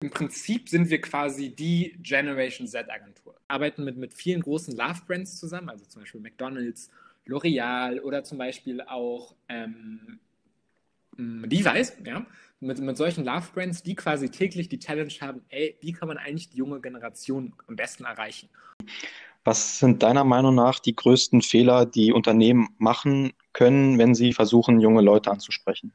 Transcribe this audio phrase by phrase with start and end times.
[0.00, 3.34] Im Prinzip sind wir quasi die Generation Z-Agentur.
[3.48, 6.90] Arbeiten mit, mit vielen großen Love-Brands zusammen, also zum Beispiel McDonalds,
[7.26, 10.20] L'Oreal oder zum Beispiel auch ähm,
[11.16, 12.24] Levi's, ja,
[12.60, 16.48] mit, mit solchen Love-Brands, die quasi täglich die Challenge haben, ey, wie kann man eigentlich
[16.50, 18.48] die junge Generation am besten erreichen?
[19.42, 24.80] Was sind deiner Meinung nach die größten Fehler, die Unternehmen machen können, wenn sie versuchen,
[24.80, 25.92] junge Leute anzusprechen?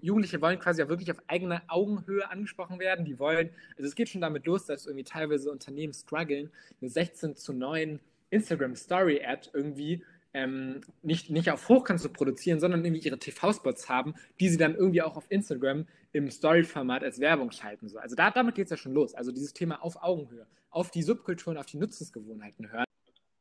[0.00, 3.04] Jugendliche wollen quasi ja wirklich auf eigener Augenhöhe angesprochen werden.
[3.04, 7.36] Die wollen, also es geht schon damit los, dass irgendwie teilweise Unternehmen strugglen, eine 16
[7.36, 8.00] zu 9
[8.30, 10.02] Instagram Story Ad irgendwie
[10.34, 14.74] ähm, nicht, nicht auf Hochkant zu produzieren, sondern irgendwie ihre TV-Spots haben, die sie dann
[14.74, 17.88] irgendwie auch auf Instagram im Story-Format als Werbung schalten.
[17.88, 17.98] So.
[17.98, 19.14] Also da, damit geht es ja schon los.
[19.14, 22.84] Also dieses Thema auf Augenhöhe, auf die Subkulturen, auf die Nutzungsgewohnheiten hören.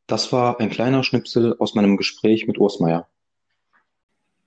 [0.08, 3.08] Das war ein kleiner Schnipsel aus meinem Gespräch mit Urs Meier.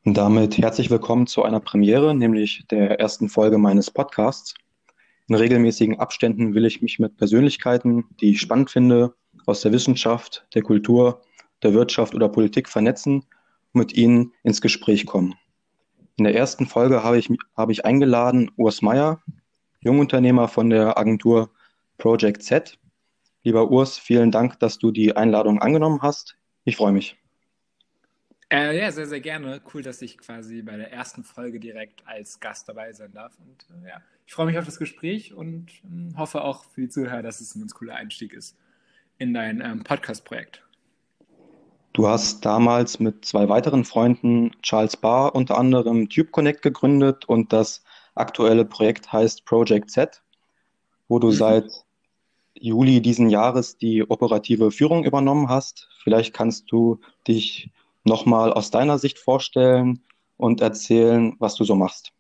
[0.06, 4.52] Und damit herzlich willkommen zu einer Premiere, nämlich der ersten Folge meines Podcasts.
[5.28, 9.14] In regelmäßigen Abständen will ich mich mit Persönlichkeiten, die ich spannend finde,
[9.46, 11.22] aus der Wissenschaft, der Kultur,
[11.62, 13.24] der Wirtschaft oder Politik vernetzen
[13.72, 15.36] und mit ihnen ins Gespräch kommen.
[16.16, 19.22] In der ersten Folge habe ich, habe ich eingeladen Urs Meier,
[19.80, 21.48] Jungunternehmer von der Agentur
[21.96, 22.78] Project Z.
[23.42, 26.36] Lieber Urs, vielen Dank, dass du die Einladung angenommen hast.
[26.64, 27.16] Ich freue mich.
[28.54, 29.60] Äh, ja, sehr, sehr gerne.
[29.72, 33.36] Cool, dass ich quasi bei der ersten Folge direkt als Gast dabei sein darf.
[33.40, 36.88] Und äh, ja, ich freue mich auf das Gespräch und äh, hoffe auch für die
[36.88, 38.56] Zuhörer, dass es ein ganz cooler Einstieg ist
[39.18, 40.62] in dein ähm, Podcast-Projekt.
[41.94, 47.52] Du hast damals mit zwei weiteren Freunden, Charles Barr unter anderem, Tube Connect gegründet und
[47.52, 47.82] das
[48.14, 50.22] aktuelle Projekt heißt Project Z,
[51.08, 51.32] wo du mhm.
[51.32, 51.84] seit
[52.54, 55.88] Juli diesen Jahres die operative Führung übernommen hast.
[56.04, 57.72] Vielleicht kannst du dich
[58.04, 60.02] nochmal aus deiner Sicht vorstellen
[60.36, 62.12] und erzählen, was du so machst.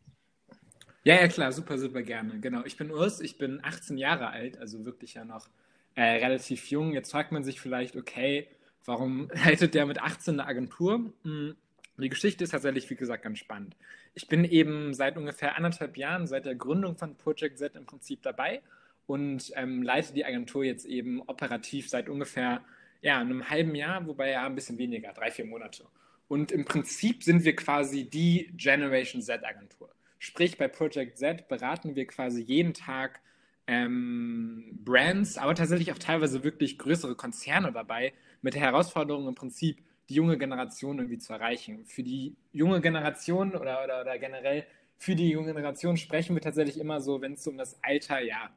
[1.04, 2.40] Ja, ja, klar, super, super gerne.
[2.40, 5.48] Genau, ich bin Urs, ich bin 18 Jahre alt, also wirklich ja noch
[5.94, 6.92] äh, relativ jung.
[6.92, 8.48] Jetzt fragt man sich vielleicht, okay,
[8.86, 11.12] warum leitet der mit 18 eine Agentur?
[11.22, 11.56] Hm,
[11.98, 13.76] die Geschichte ist tatsächlich, wie gesagt, ganz spannend.
[14.14, 18.22] Ich bin eben seit ungefähr anderthalb Jahren, seit der Gründung von Project Z im Prinzip
[18.22, 18.62] dabei
[19.06, 22.62] und ähm, leite die Agentur jetzt eben operativ seit ungefähr
[23.04, 25.84] ja, einem halben Jahr, wobei ja ein bisschen weniger, drei, vier Monate.
[26.26, 29.90] Und im Prinzip sind wir quasi die Generation Z-Agentur.
[30.18, 33.20] Sprich, bei Project Z beraten wir quasi jeden Tag
[33.66, 39.84] ähm, Brands, aber tatsächlich auch teilweise wirklich größere Konzerne dabei, mit der Herausforderung im Prinzip
[40.08, 41.84] die junge Generation irgendwie zu erreichen.
[41.84, 44.64] Für die junge Generation oder, oder, oder generell
[44.96, 48.48] für die junge Generation sprechen wir tatsächlich immer so, wenn es um das Alter, ja,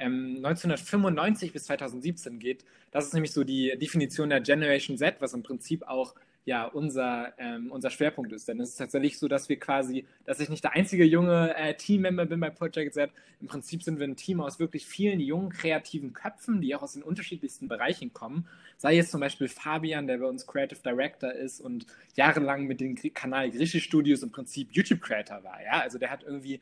[0.00, 2.64] 1995 ähm, bis 2017 geht.
[2.90, 7.32] Das ist nämlich so die Definition der Generation Z, was im Prinzip auch ja unser,
[7.38, 8.48] ähm, unser Schwerpunkt ist.
[8.48, 11.74] Denn es ist tatsächlich so, dass wir quasi, dass ich nicht der einzige junge äh,
[11.74, 13.10] Teammember bin bei Project Z.
[13.40, 16.94] Im Prinzip sind wir ein Team aus wirklich vielen jungen, kreativen Köpfen, die auch aus
[16.94, 18.46] den unterschiedlichsten Bereichen kommen.
[18.78, 22.96] Sei es zum Beispiel Fabian, der bei uns Creative Director ist und jahrelang mit dem
[23.14, 25.62] Kanal Griechisch Studios im Prinzip YouTube-Creator war.
[25.62, 25.80] Ja?
[25.80, 26.60] Also der hat irgendwie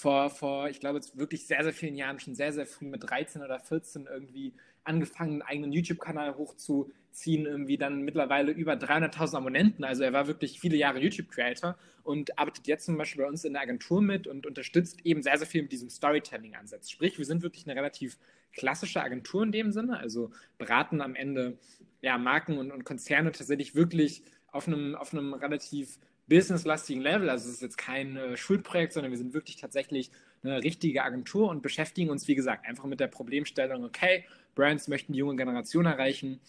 [0.00, 3.42] vor, vor, ich glaube, wirklich sehr, sehr vielen Jahren, schon sehr, sehr früh mit 13
[3.42, 9.84] oder 14 irgendwie angefangen, einen eigenen YouTube-Kanal hochzuziehen, irgendwie dann mittlerweile über 300.000 Abonnenten.
[9.84, 13.52] Also er war wirklich viele Jahre YouTube-Creator und arbeitet jetzt zum Beispiel bei uns in
[13.52, 16.90] der Agentur mit und unterstützt eben sehr, sehr viel mit diesem Storytelling-Ansatz.
[16.90, 18.18] Sprich, wir sind wirklich eine relativ
[18.52, 21.58] klassische Agentur in dem Sinne, also beraten am Ende
[22.00, 25.98] ja, Marken und, und Konzerne tatsächlich wirklich auf einem, auf einem relativ
[26.30, 27.28] businesslastigen Level.
[27.28, 30.10] Also es ist jetzt kein äh, Schulprojekt, sondern wir sind wirklich tatsächlich
[30.42, 34.24] eine richtige Agentur und beschäftigen uns, wie gesagt, einfach mit der Problemstellung, okay,
[34.54, 36.40] Brands möchten die junge Generation erreichen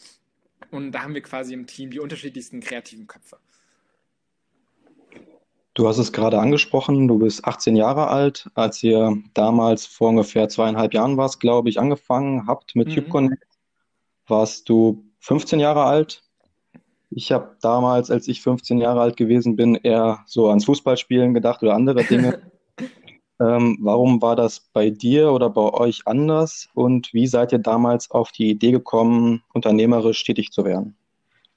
[0.69, 3.37] und da haben wir quasi im Team die unterschiedlichsten kreativen Köpfe.
[5.73, 8.49] Du hast es gerade angesprochen, du bist 18 Jahre alt.
[8.55, 13.09] Als ihr damals vor ungefähr zweieinhalb Jahren warst, glaube ich, angefangen habt mit mhm.
[13.09, 13.47] Connect,
[14.27, 16.23] warst du 15 Jahre alt.
[17.13, 21.61] Ich habe damals, als ich 15 Jahre alt gewesen bin, eher so ans Fußballspielen gedacht
[21.61, 22.41] oder andere Dinge.
[23.39, 28.09] ähm, warum war das bei dir oder bei euch anders und wie seid ihr damals
[28.11, 30.95] auf die Idee gekommen, unternehmerisch tätig zu werden?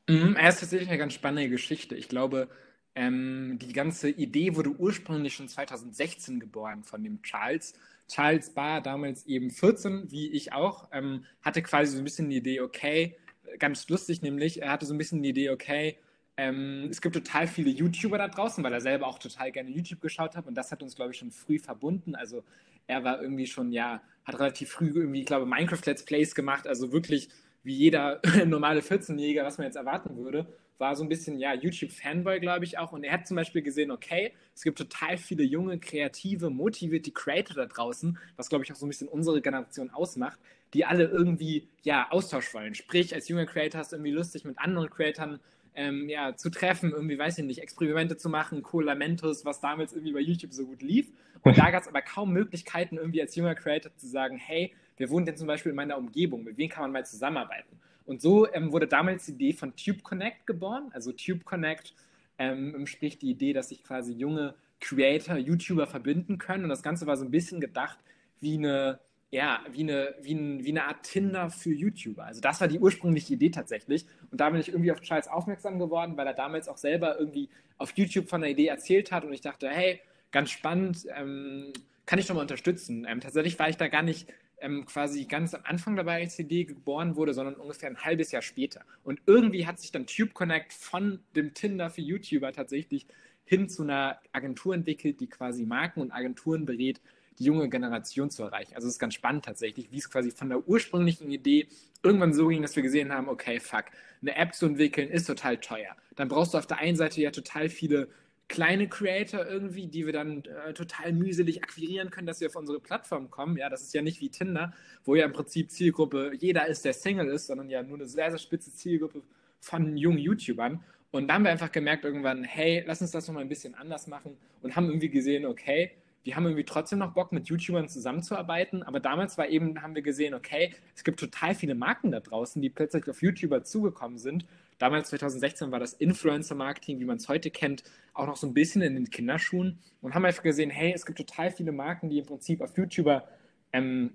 [0.08, 1.94] Mhm, es ist tatsächlich eine ganz spannende Geschichte.
[1.94, 2.48] Ich glaube,
[2.96, 7.74] ähm, die ganze Idee wurde ursprünglich schon 2016 geboren von dem Charles.
[8.08, 12.36] Charles war damals eben 14, wie ich auch, ähm, hatte quasi so ein bisschen die
[12.36, 13.16] Idee, okay,
[13.58, 15.96] ganz lustig, nämlich, er hatte so ein bisschen die Idee, okay,
[16.36, 20.00] ähm, es gibt total viele YouTuber da draußen, weil er selber auch total gerne YouTube
[20.00, 22.14] geschaut hat und das hat uns, glaube ich, schon früh verbunden.
[22.14, 22.42] Also
[22.86, 26.66] er war irgendwie schon, ja, hat relativ früh irgendwie, ich glaube, Minecraft Let's Plays gemacht,
[26.66, 27.28] also wirklich
[27.62, 30.46] wie jeder normale 14-Jähriger, was man jetzt erwarten würde.
[30.78, 32.92] war so ein bisschen, ja, YouTube-Fanboy, glaube ich auch.
[32.92, 37.56] Und er hat zum Beispiel gesehen, okay, es gibt total viele junge, kreative, motivierte Creator
[37.56, 40.38] da draußen, was, glaube ich, auch so ein bisschen unsere Generation ausmacht,
[40.74, 42.74] die alle irgendwie, ja, Austausch wollen.
[42.74, 45.40] Sprich, als junger Creator hast du irgendwie lustig mit anderen Creatoren
[45.74, 50.12] ähm, ja, zu treffen, irgendwie, weiß ich nicht, Experimente zu machen, Colamentus, was damals irgendwie
[50.12, 51.10] bei YouTube so gut lief.
[51.42, 55.10] Und da gab es aber kaum Möglichkeiten, irgendwie als junger Creator zu sagen, hey, wer
[55.10, 56.44] wohnt denn zum Beispiel in meiner Umgebung?
[56.44, 57.78] Mit wem kann man mal zusammenarbeiten?
[58.06, 60.90] Und so ähm, wurde damals die Idee von Tube Connect geboren.
[60.92, 61.94] Also Tube Connect
[62.38, 66.64] ähm, spricht die Idee, dass sich quasi junge Creator, YouTuber verbinden können.
[66.64, 67.98] Und das Ganze war so ein bisschen gedacht
[68.40, 69.00] wie eine,
[69.34, 72.24] ja, wie eine, wie, ein, wie eine Art Tinder für YouTuber.
[72.24, 74.06] Also das war die ursprüngliche Idee tatsächlich.
[74.30, 77.48] Und da bin ich irgendwie auf Charles aufmerksam geworden, weil er damals auch selber irgendwie
[77.76, 79.24] auf YouTube von der Idee erzählt hat.
[79.24, 80.00] Und ich dachte, hey,
[80.30, 81.72] ganz spannend, ähm,
[82.06, 83.06] kann ich doch mal unterstützen.
[83.08, 86.42] Ähm, tatsächlich war ich da gar nicht ähm, quasi ganz am Anfang dabei, als die
[86.42, 88.84] Idee geboren wurde, sondern ungefähr ein halbes Jahr später.
[89.02, 93.08] Und irgendwie hat sich dann Tube Connect von dem Tinder für YouTuber tatsächlich
[93.44, 97.00] hin zu einer Agentur entwickelt, die quasi Marken und Agenturen berät,
[97.38, 98.74] die junge Generation zu erreichen.
[98.74, 101.68] Also es ist ganz spannend tatsächlich, wie es quasi von der ursprünglichen Idee
[102.02, 103.86] irgendwann so ging, dass wir gesehen haben, okay, fuck,
[104.20, 105.96] eine App zu entwickeln ist total teuer.
[106.16, 108.08] Dann brauchst du auf der einen Seite ja total viele
[108.48, 112.78] kleine Creator irgendwie, die wir dann äh, total mühselig akquirieren können, dass sie auf unsere
[112.78, 113.56] Plattform kommen.
[113.56, 116.92] Ja, das ist ja nicht wie Tinder, wo ja im Prinzip Zielgruppe jeder ist, der
[116.92, 119.22] Single ist, sondern ja nur eine sehr, sehr spitze Zielgruppe
[119.60, 120.84] von jungen YouTubern.
[121.10, 124.08] Und da haben wir einfach gemerkt irgendwann, hey, lass uns das nochmal ein bisschen anders
[124.08, 125.92] machen und haben irgendwie gesehen, okay,
[126.24, 128.82] wir haben irgendwie trotzdem noch Bock, mit YouTubern zusammenzuarbeiten.
[128.82, 132.60] Aber damals war eben, haben wir gesehen, okay, es gibt total viele Marken da draußen,
[132.60, 134.46] die plötzlich auf YouTuber zugekommen sind
[134.78, 138.82] Damals, 2016, war das Influencer-Marketing, wie man es heute kennt, auch noch so ein bisschen
[138.82, 142.26] in den Kinderschuhen und haben einfach gesehen, hey, es gibt total viele Marken, die im
[142.26, 143.28] Prinzip auf YouTuber
[143.72, 144.14] ähm,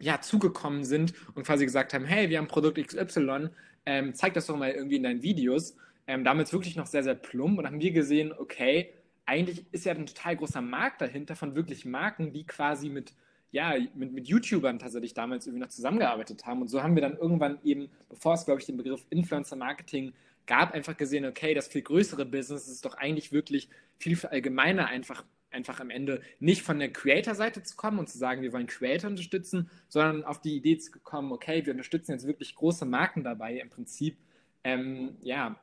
[0.00, 3.50] ja, zugekommen sind und quasi gesagt haben, hey, wir haben Produkt XY,
[3.86, 5.76] ähm, zeig das doch mal irgendwie in deinen Videos.
[6.06, 8.92] Ähm, damals wirklich noch sehr, sehr plump und haben wir gesehen, okay,
[9.26, 13.14] eigentlich ist ja ein total großer Markt dahinter von wirklich Marken, die quasi mit
[13.52, 16.62] ja, mit, mit YouTubern tatsächlich damals irgendwie noch zusammengearbeitet haben.
[16.62, 20.12] Und so haben wir dann irgendwann eben, bevor es, glaube ich, den Begriff Influencer Marketing
[20.46, 23.68] gab, einfach gesehen, okay, das viel größere Business ist doch eigentlich wirklich
[23.98, 28.42] viel allgemeiner einfach, einfach am Ende nicht von der Creator-Seite zu kommen und zu sagen,
[28.42, 32.54] wir wollen Creator unterstützen, sondern auf die Idee zu kommen, okay, wir unterstützen jetzt wirklich
[32.54, 34.16] große Marken dabei, im Prinzip,
[34.62, 35.60] ähm, ja,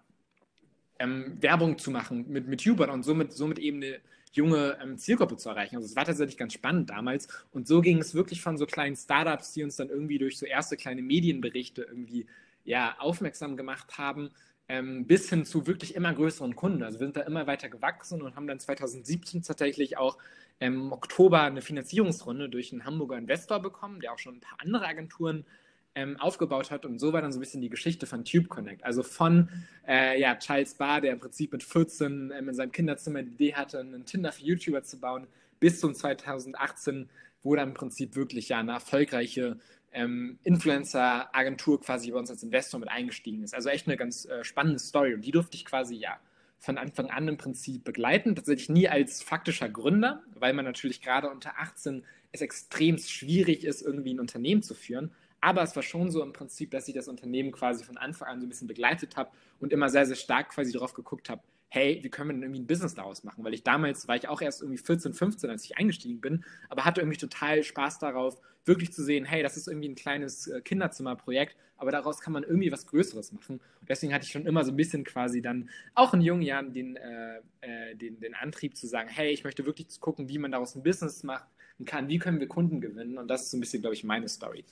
[0.99, 3.99] ähm, Werbung zu machen mit, mit YouTubern und somit, somit eben eine
[4.33, 5.75] junge ähm, Zielgruppe zu erreichen.
[5.75, 7.27] Also es war tatsächlich ganz spannend damals.
[7.51, 10.45] Und so ging es wirklich von so kleinen Startups, die uns dann irgendwie durch so
[10.45, 12.27] erste kleine Medienberichte irgendwie
[12.63, 14.29] ja, aufmerksam gemacht haben,
[14.69, 16.83] ähm, bis hin zu wirklich immer größeren Kunden.
[16.83, 20.17] Also wir sind da immer weiter gewachsen und haben dann 2017 tatsächlich auch
[20.59, 24.85] im Oktober eine Finanzierungsrunde durch einen Hamburger Investor bekommen, der auch schon ein paar andere
[24.85, 25.45] Agenturen
[25.97, 26.85] ähm, aufgebaut hat.
[26.85, 28.83] Und so war dann so ein bisschen die Geschichte von Tube Connect.
[28.83, 29.49] Also von
[29.87, 33.55] äh, ja, Charles Barr, der im Prinzip mit 14 ähm, in seinem Kinderzimmer die Idee
[33.55, 35.25] hatte, einen Tinder für YouTuber zu bauen,
[35.59, 37.09] bis zum 2018,
[37.41, 39.57] wo dann im Prinzip wirklich ja eine erfolgreiche
[39.91, 43.55] ähm, Influencer-Agentur quasi bei uns als Investor mit eingestiegen ist.
[43.55, 45.15] Also echt eine ganz äh, spannende Story.
[45.15, 46.19] Und die durfte ich quasi ja
[46.59, 48.35] von Anfang an im Prinzip begleiten.
[48.35, 53.81] Tatsächlich nie als faktischer Gründer, weil man natürlich gerade unter 18 es extrem schwierig ist,
[53.81, 55.11] irgendwie ein Unternehmen zu führen.
[55.41, 58.39] Aber es war schon so im Prinzip, dass ich das Unternehmen quasi von Anfang an
[58.39, 59.29] so ein bisschen begleitet habe
[59.59, 62.61] und immer sehr, sehr stark quasi darauf geguckt habe, hey, wie können wir denn irgendwie
[62.61, 63.43] ein Business daraus machen?
[63.43, 66.85] Weil ich damals war ich auch erst irgendwie 14, 15, als ich eingestiegen bin, aber
[66.85, 70.61] hatte irgendwie total Spaß darauf, wirklich zu sehen, hey, das ist irgendwie ein kleines äh,
[70.61, 73.59] Kinderzimmerprojekt, aber daraus kann man irgendwie was Größeres machen.
[73.79, 76.73] Und deswegen hatte ich schon immer so ein bisschen quasi dann auch in jungen Jahren
[76.73, 80.51] den, äh, äh, den, den Antrieb zu sagen, hey, ich möchte wirklich gucken, wie man
[80.51, 81.47] daraus ein Business machen
[81.85, 83.17] kann, wie können wir Kunden gewinnen.
[83.17, 84.65] Und das ist so ein bisschen, glaube ich, meine Story.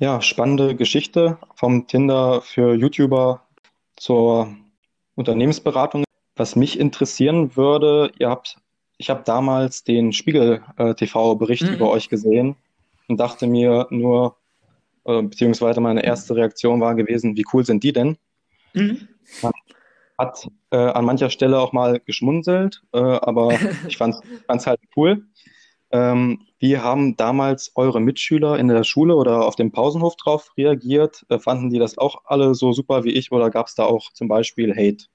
[0.00, 3.42] Ja, spannende Geschichte vom Tinder für YouTuber
[3.96, 4.54] zur
[5.16, 6.04] Unternehmensberatung.
[6.36, 8.58] Was mich interessieren würde, ihr habt,
[8.96, 11.74] ich habe damals den Spiegel äh, TV-Bericht mhm.
[11.74, 12.54] über euch gesehen
[13.08, 14.36] und dachte mir nur,
[15.04, 18.18] äh, beziehungsweise meine erste Reaktion war gewesen, wie cool sind die denn?
[18.74, 19.08] Mhm.
[19.42, 19.52] Man
[20.16, 23.50] hat äh, an mancher Stelle auch mal geschmunzelt, äh, aber
[23.88, 24.14] ich fand
[24.46, 25.24] es halt cool.
[25.90, 31.24] Ähm, wie haben damals eure Mitschüler in der Schule oder auf dem Pausenhof drauf reagiert?
[31.28, 34.12] Äh, fanden die das auch alle so super wie ich oder gab es da auch
[34.12, 35.06] zum Beispiel Hate?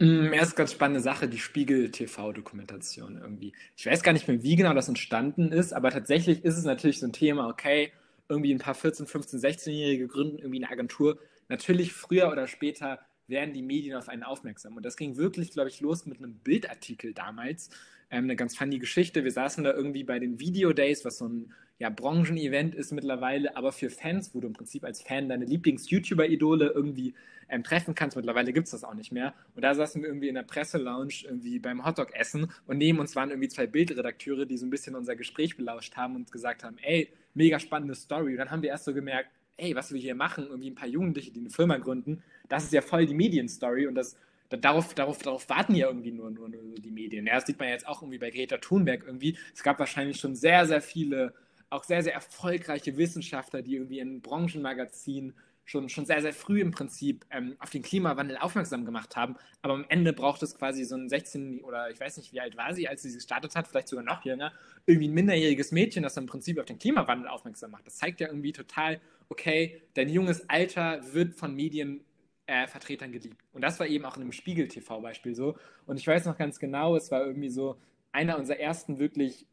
[0.00, 3.52] Mm, ja, ist ganz spannende Sache, die Spiegel-TV-Dokumentation irgendwie.
[3.76, 6.98] Ich weiß gar nicht mehr, wie genau das entstanden ist, aber tatsächlich ist es natürlich
[6.98, 7.92] so ein Thema, okay,
[8.28, 11.18] irgendwie ein paar 14, 15, 16-Jährige gründen irgendwie eine Agentur.
[11.48, 14.76] Natürlich früher oder später werden die Medien auf einen aufmerksam.
[14.76, 17.70] Und das ging wirklich, glaube ich, los mit einem Bildartikel damals,
[18.14, 19.24] ähm, eine ganz funny Geschichte.
[19.24, 23.56] Wir saßen da irgendwie bei den Video Days, was so ein ja, Branchen-Event ist mittlerweile,
[23.56, 27.14] aber für Fans, wo du im Prinzip als Fan deine Lieblings-YouTuber-Idole irgendwie
[27.48, 28.16] ähm, treffen kannst.
[28.16, 29.34] Mittlerweile gibt es das auch nicht mehr.
[29.56, 33.30] Und da saßen wir irgendwie in der Presselounge irgendwie beim Hotdog-Essen und neben uns waren
[33.30, 37.08] irgendwie zwei Bildredakteure, die so ein bisschen unser Gespräch belauscht haben und gesagt haben, ey,
[37.34, 38.32] mega spannende Story.
[38.32, 40.88] Und dann haben wir erst so gemerkt, ey, was wir hier machen, irgendwie ein paar
[40.88, 44.16] Jugendliche, die eine Firma gründen, das ist ja voll die Medienstory und das
[44.56, 47.26] darauf, darauf, darauf warten ja irgendwie nur, nur, nur die Medien.
[47.26, 49.36] Ja, das sieht man jetzt auch irgendwie bei Greta Thunberg irgendwie.
[49.54, 51.34] Es gab wahrscheinlich schon sehr, sehr viele,
[51.70, 55.34] auch sehr, sehr erfolgreiche Wissenschaftler, die irgendwie in Branchenmagazinen
[55.64, 59.36] schon, schon sehr, sehr früh im Prinzip ähm, auf den Klimawandel aufmerksam gemacht haben.
[59.62, 62.56] Aber am Ende braucht es quasi so ein 16- oder ich weiß nicht, wie alt
[62.56, 64.52] war sie, als sie gestartet hat, vielleicht sogar noch jünger,
[64.86, 67.86] irgendwie ein minderjähriges Mädchen, das im Prinzip auf den Klimawandel aufmerksam macht.
[67.86, 72.04] Das zeigt ja irgendwie total, okay, dein junges Alter wird von Medien
[72.46, 73.40] äh, Vertretern geliebt.
[73.52, 75.56] Und das war eben auch in einem Spiegel-TV-Beispiel so.
[75.86, 77.76] Und ich weiß noch ganz genau, es war irgendwie so
[78.12, 79.46] einer unserer ersten wirklich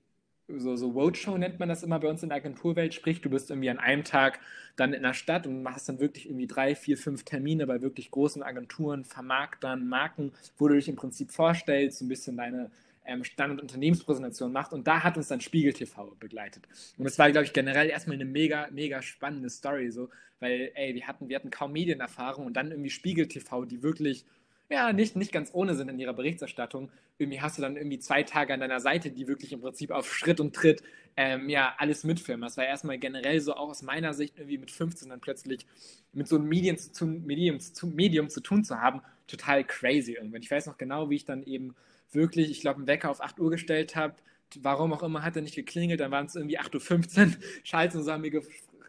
[0.57, 3.49] so, so Roadshow nennt man das immer bei uns in der Agenturwelt, sprich, du bist
[3.49, 4.39] irgendwie an einem Tag
[4.75, 8.11] dann in der Stadt und machst dann wirklich irgendwie drei, vier, fünf Termine bei wirklich
[8.11, 12.71] großen Agenturen, Vermarktern, Marken, wo du dich im Prinzip vorstellst, so ein bisschen deine
[13.11, 14.73] ähm, Stand- und Unternehmenspräsentation macht.
[14.73, 16.67] Und da hat uns dann Spiegel TV begleitet.
[16.97, 20.95] Und es war, glaube ich, generell erstmal eine mega, mega spannende Story, so, weil, ey,
[20.95, 24.25] wir hatten, wir hatten kaum Medienerfahrung und dann irgendwie Spiegel TV, die wirklich
[24.71, 26.89] ja, nicht, nicht ganz ohne sind in ihrer Berichterstattung.
[27.17, 30.11] Irgendwie hast du dann irgendwie zwei Tage an deiner Seite, die wirklich im Prinzip auf
[30.13, 30.81] Schritt und Tritt
[31.17, 32.41] ähm, ja, alles mitfilmen.
[32.41, 35.65] Das war erstmal generell so auch aus meiner Sicht irgendwie mit 15 dann plötzlich
[36.13, 40.41] mit so einem Medium zu, Medium, zu, Medium zu tun zu haben, total crazy irgendwann.
[40.41, 41.75] Ich weiß noch genau, wie ich dann eben
[42.11, 44.15] wirklich, ich glaube, einen Wecker auf 8 Uhr gestellt habe.
[44.59, 47.33] Warum auch immer hat er nicht geklingelt, dann waren es irgendwie 8.15 Uhr.
[47.63, 48.41] Schalten und haben mir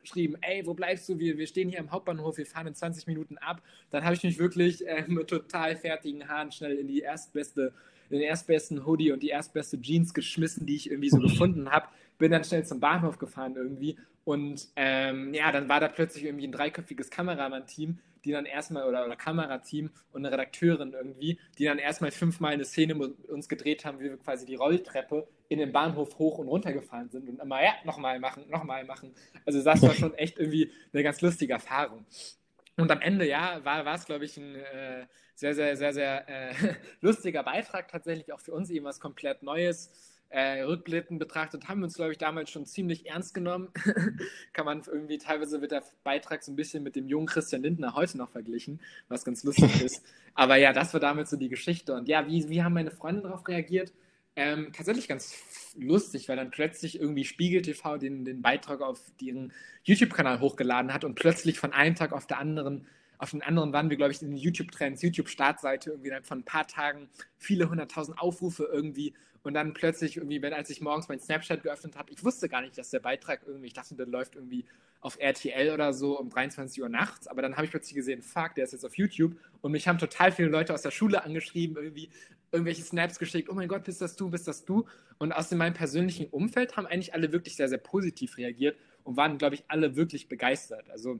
[0.03, 1.19] geschrieben, ey, wo bleibst du?
[1.19, 3.63] Wir, wir stehen hier am Hauptbahnhof, wir fahren in 20 Minuten ab.
[3.91, 7.73] Dann habe ich mich wirklich äh, mit total fertigen Haaren schnell in die erstbeste,
[8.11, 11.87] in den erstbesten Hoodie und die erstbeste Jeans geschmissen, die ich irgendwie so gefunden habe.
[12.19, 13.97] Bin dann schnell zum Bahnhof gefahren irgendwie.
[14.25, 19.05] Und ähm, ja, dann war da plötzlich irgendwie ein dreiköpfiges Kameramann-Team, die dann erstmal, oder,
[19.05, 23.85] oder Kamerateam und eine Redakteurin irgendwie, die dann erstmal fünfmal eine Szene mit uns gedreht
[23.85, 27.41] haben, wie wir quasi die Rolltreppe in den Bahnhof hoch und runter gefahren sind und
[27.41, 29.15] immer, ja, nochmal machen, nochmal machen.
[29.45, 32.07] Also das war schon echt irgendwie eine ganz lustige Erfahrung.
[32.77, 36.55] Und am Ende, ja, war, es, glaube ich, ein äh, sehr, sehr, sehr, sehr äh,
[37.01, 39.91] lustiger Beitrag tatsächlich, auch für uns eben was komplett Neues
[40.33, 43.69] äh, rückblickend betrachtet, haben wir uns, glaube ich, damals schon ziemlich ernst genommen.
[44.55, 47.95] Kann man irgendwie, teilweise wird der Beitrag so ein bisschen mit dem jungen Christian Lindner
[47.95, 50.03] heute noch verglichen, was ganz lustig ist.
[50.35, 51.93] Aber ja, das war damals so die Geschichte.
[51.93, 53.93] Und ja, wie, wie haben meine Freunde darauf reagiert?
[54.35, 55.37] Ähm, tatsächlich ganz
[55.79, 59.53] lustig, weil dann plötzlich irgendwie Spiegel TV den, den Beitrag auf ihren
[59.85, 62.87] YouTube-Kanal hochgeladen hat und plötzlich von einem Tag auf der anderen
[63.19, 66.67] auf den anderen waren wir, glaube ich, in den YouTube-Trends, YouTube-Startseite irgendwie von ein paar
[66.67, 67.09] Tagen
[67.39, 71.97] viele hunderttausend Aufrufe irgendwie und dann plötzlich irgendwie, wenn als ich morgens mein Snapchat geöffnet
[71.97, 74.65] habe, ich wusste gar nicht, dass der Beitrag irgendwie, ich dachte, der läuft irgendwie
[75.01, 78.55] auf RTL oder so um 23 Uhr nachts, aber dann habe ich plötzlich gesehen, fuck,
[78.55, 81.77] der ist jetzt auf YouTube und mich haben total viele Leute aus der Schule angeschrieben,
[81.77, 82.09] irgendwie
[82.53, 84.87] irgendwelche Snaps geschickt, oh mein Gott, bist das du, bist das du?
[85.19, 89.39] Und aus meinem persönlichen Umfeld haben eigentlich alle wirklich sehr, sehr positiv reagiert und waren,
[89.39, 90.89] glaube ich, alle wirklich begeistert.
[90.91, 91.19] Also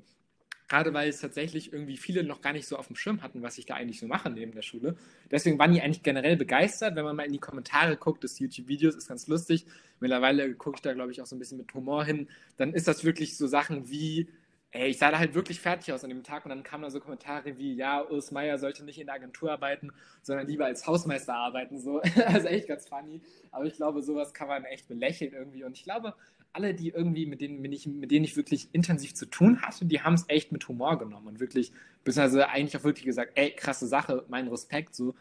[0.73, 3.59] gerade weil es tatsächlich irgendwie viele noch gar nicht so auf dem Schirm hatten, was
[3.59, 4.97] ich da eigentlich so mache neben der Schule.
[5.31, 6.97] Deswegen waren die eigentlich generell begeistert.
[6.97, 9.67] Wenn man mal in die Kommentare guckt des YouTube-Videos, ist ganz lustig.
[10.01, 12.27] Mittlerweile gucke ich da, glaube ich, auch so ein bisschen mit Humor hin.
[12.57, 14.31] Dann ist das wirklich so Sachen wie,
[14.71, 16.91] ey, ich sah da halt wirklich fertig aus an dem Tag und dann kamen da
[16.91, 19.91] so Kommentare wie, ja, Urs Meier sollte nicht in der Agentur arbeiten,
[20.23, 21.79] sondern lieber als Hausmeister arbeiten.
[21.81, 23.21] So, also echt ganz funny.
[23.51, 25.65] Aber ich glaube, sowas kann man echt belächeln irgendwie.
[25.65, 26.15] Und ich glaube,
[26.53, 29.87] alle, die irgendwie, mit denen, mit, ich, mit denen ich wirklich intensiv zu tun hatte,
[29.87, 31.73] die haben es echt mit Humor genommen und wirklich,
[32.05, 35.15] beziehungsweise eigentlich auch wirklich gesagt, ey, krasse Sache, mein Respekt, so,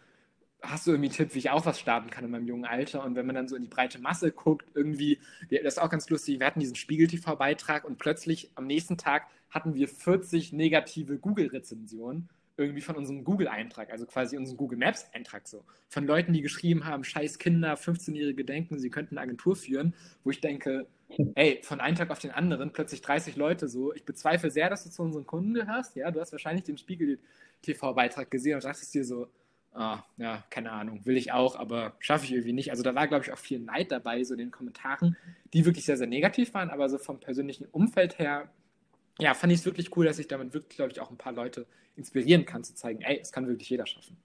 [0.62, 3.04] hast du irgendwie einen Tipp, wie ich auch was starten kann in meinem jungen Alter?
[3.04, 5.20] Und wenn man dann so in die breite Masse guckt, irgendwie,
[5.50, 9.74] das ist auch ganz lustig, wir hatten diesen Spiegel-TV-Beitrag und plötzlich am nächsten Tag hatten
[9.74, 15.64] wir 40 negative Google-Rezensionen irgendwie von unserem Google-Eintrag, also quasi unserem Google Maps-Eintrag so.
[15.90, 20.30] Von Leuten, die geschrieben haben, scheiß Kinder, 15-Jährige denken, sie könnten eine Agentur führen, wo
[20.30, 20.86] ich denke,
[21.36, 23.94] ey, von einem Tag auf den anderen plötzlich 30 Leute so.
[23.94, 25.96] Ich bezweifle sehr, dass du zu unseren Kunden gehörst.
[25.96, 29.28] Ja, du hast wahrscheinlich den Spiegel-TV-Beitrag gesehen und dachtest dir so,
[29.74, 32.72] ah, ja, keine Ahnung, will ich auch, aber schaffe ich irgendwie nicht.
[32.72, 35.16] Also da war, glaube ich, auch viel Neid dabei, so in den Kommentaren,
[35.54, 38.50] die wirklich sehr, sehr negativ waren, aber so vom persönlichen Umfeld her,
[39.20, 41.34] ja, fand ich es wirklich cool, dass ich damit wirklich, glaube ich, auch ein paar
[41.34, 41.66] Leute
[41.96, 44.18] inspirieren kann, zu zeigen, ey, es kann wirklich jeder schaffen.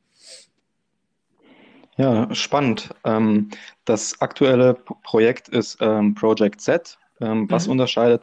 [1.96, 2.90] Ja, spannend.
[3.04, 3.50] Ähm,
[3.84, 6.98] das aktuelle Projekt ist ähm, Project Z.
[7.20, 7.72] Ähm, was mhm.
[7.72, 8.22] unterscheidet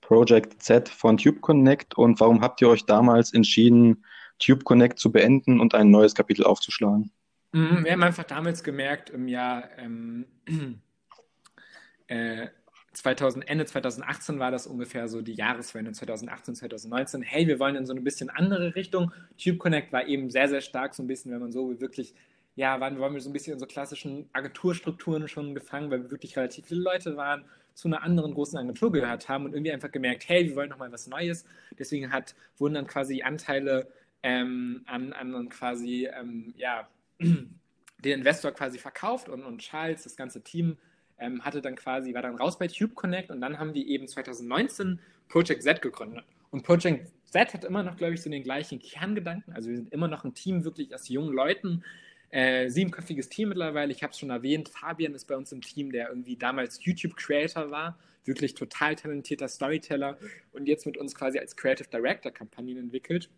[0.00, 4.04] Project Z von Tube Connect und warum habt ihr euch damals entschieden,
[4.38, 7.10] Tube Connect zu beenden und ein neues Kapitel aufzuschlagen?
[7.52, 10.26] Mhm, wir haben einfach damals gemerkt, im Jahr ähm,
[12.06, 12.48] äh,
[12.92, 17.22] 2000, Ende 2018 war das ungefähr so die Jahreswende 2018, 2019.
[17.22, 19.12] Hey, wir wollen in so eine bisschen andere Richtung.
[19.42, 22.14] Tube Connect war eben sehr, sehr stark, so ein bisschen, wenn man so wirklich,
[22.56, 26.10] ja, waren, waren wir so ein bisschen in so klassischen Agenturstrukturen schon gefangen, weil wir
[26.10, 29.90] wirklich relativ viele Leute waren, zu einer anderen großen Agentur gehört haben und irgendwie einfach
[29.90, 31.44] gemerkt, hey, wir wollen nochmal was Neues.
[31.78, 33.88] Deswegen hat, wurden dann quasi Anteile
[34.22, 36.88] ähm, an, an quasi, ähm, ja,
[37.18, 40.76] den Investor quasi verkauft und, und Charles, das ganze Team,
[41.18, 44.08] ähm, hatte dann quasi, war dann raus bei Tube Connect und dann haben wir eben
[44.08, 46.24] 2019 Project Z gegründet.
[46.50, 49.54] Und Project Z hat immer noch, glaube ich, so den gleichen Kerngedanken.
[49.54, 51.84] Also wir sind immer noch ein Team wirklich aus jungen Leuten.
[52.30, 53.92] Äh, siebenköpfiges Team mittlerweile.
[53.92, 54.68] Ich habe es schon erwähnt.
[54.68, 57.98] Fabian ist bei uns im Team, der irgendwie damals YouTube-Creator war.
[58.24, 60.16] Wirklich total talentierter Storyteller
[60.52, 63.30] und jetzt mit uns quasi als Creative Director Kampagnen entwickelt.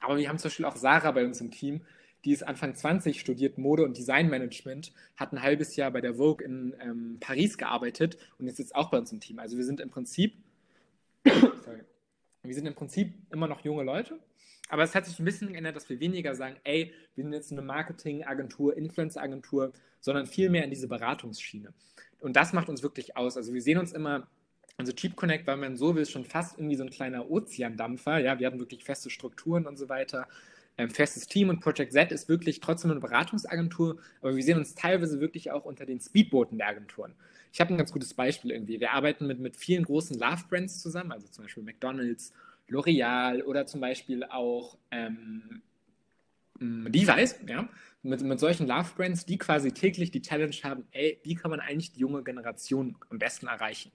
[0.00, 1.82] Aber wir haben zum Beispiel auch Sarah bei uns im Team,
[2.24, 6.44] die ist Anfang 20, studiert Mode- und Designmanagement, hat ein halbes Jahr bei der Vogue
[6.44, 9.38] in ähm, Paris gearbeitet und ist jetzt auch bei uns im Team.
[9.38, 10.34] Also wir sind im Prinzip,
[11.24, 11.80] sorry,
[12.42, 14.18] wir sind im Prinzip immer noch junge Leute,
[14.70, 17.52] aber es hat sich ein bisschen geändert, dass wir weniger sagen, ey, wir sind jetzt
[17.52, 21.72] eine Marketingagentur, Influencer-Agentur, sondern viel mehr in diese Beratungsschiene.
[22.20, 23.36] Und das macht uns wirklich aus.
[23.36, 24.28] Also wir sehen uns immer
[24.76, 28.18] also Cheap Connect, weil man so will, schon fast irgendwie so ein kleiner Ozeandampfer.
[28.18, 30.26] Ja, wir hatten wirklich feste Strukturen und so weiter
[30.78, 34.74] ähm, festes Team und Project Z ist wirklich trotzdem eine Beratungsagentur, aber wir sehen uns
[34.74, 37.14] teilweise wirklich auch unter den Speedbooten der Agenturen.
[37.52, 38.80] Ich habe ein ganz gutes Beispiel irgendwie.
[38.80, 42.32] Wir arbeiten mit, mit vielen großen Love-Brands zusammen, also zum Beispiel McDonalds,
[42.70, 45.62] L'Oreal oder zum Beispiel auch ähm,
[46.60, 47.68] Device, ja,
[48.02, 51.92] mit, mit solchen Love-Brands, die quasi täglich die Challenge haben, ey, wie kann man eigentlich
[51.92, 53.92] die junge Generation am besten erreichen?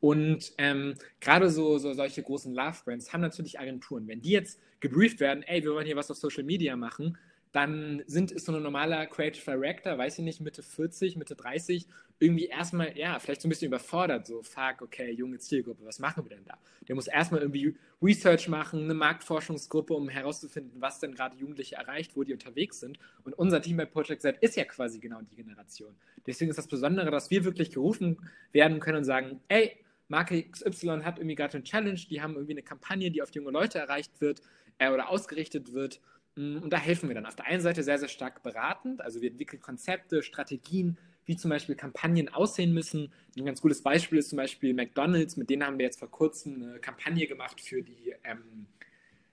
[0.00, 4.06] Und ähm, gerade so, so solche großen Love-Brands haben natürlich Agenturen.
[4.06, 7.16] Wenn die jetzt gebrieft werden, ey, wir wollen hier was auf Social Media machen,
[7.54, 11.86] dann sind, ist so ein normaler Creative Director, weiß ich nicht, Mitte 40, Mitte 30,
[12.18, 16.24] irgendwie erstmal, ja, vielleicht so ein bisschen überfordert, so, fuck, okay, junge Zielgruppe, was machen
[16.24, 16.58] wir denn da?
[16.88, 22.16] Der muss erstmal irgendwie Research machen, eine Marktforschungsgruppe, um herauszufinden, was denn gerade Jugendliche erreicht,
[22.16, 22.98] wo die unterwegs sind.
[23.22, 25.94] Und unser Team bei Project Z ist ja quasi genau die Generation.
[26.26, 28.18] Deswegen ist das Besondere, dass wir wirklich gerufen
[28.50, 29.76] werden können und sagen, ey,
[30.08, 33.52] Marke XY hat irgendwie gerade eine Challenge, die haben irgendwie eine Kampagne, die auf junge
[33.52, 34.42] Leute erreicht wird
[34.78, 36.00] äh, oder ausgerichtet wird.
[36.36, 39.00] Mm, und da helfen wir dann auf der einen Seite sehr, sehr stark beratend.
[39.00, 43.12] Also wir entwickeln Konzepte, Strategien, wie zum Beispiel Kampagnen aussehen müssen.
[43.36, 45.36] Ein ganz gutes Beispiel ist zum Beispiel McDonald's.
[45.36, 48.66] Mit denen haben wir jetzt vor kurzem eine Kampagne gemacht für die ähm,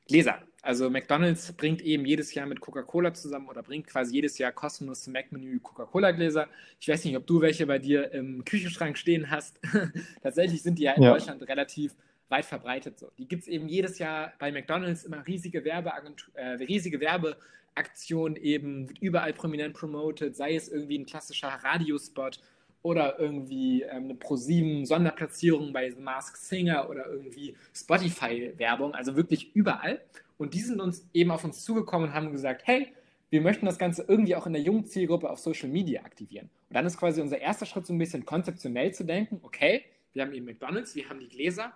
[0.08, 0.42] Gläser.
[0.62, 5.04] Also McDonald's bringt eben jedes Jahr mit Coca-Cola zusammen oder bringt quasi jedes Jahr kostenlos
[5.04, 6.48] zum Mac-Menü Coca-Cola-Gläser.
[6.80, 9.60] Ich weiß nicht, ob du welche bei dir im Küchenschrank stehen hast.
[10.22, 11.12] Tatsächlich sind die ja in ja.
[11.12, 11.96] Deutschland relativ
[12.32, 13.00] weit verbreitet.
[13.00, 13.12] So.
[13.18, 18.88] Die gibt es eben jedes Jahr bei McDonald's immer riesige Werbeagentur, äh, riesige Werbeaktionen eben,
[19.00, 22.40] überall prominent promoted, sei es irgendwie ein klassischer Radiospot
[22.82, 29.56] oder irgendwie ähm, eine ProSieben Sonderplatzierung bei The Mask Singer oder irgendwie Spotify-Werbung, also wirklich
[29.56, 30.02] überall.
[30.38, 32.88] Und die sind uns eben auf uns zugekommen und haben gesagt, hey,
[33.30, 36.50] wir möchten das Ganze irgendwie auch in der jungen Zielgruppe auf Social Media aktivieren.
[36.70, 40.24] Und dann ist quasi unser erster Schritt so ein bisschen konzeptionell zu denken, okay, wir
[40.24, 41.72] haben eben McDonalds, wir haben die Gläser,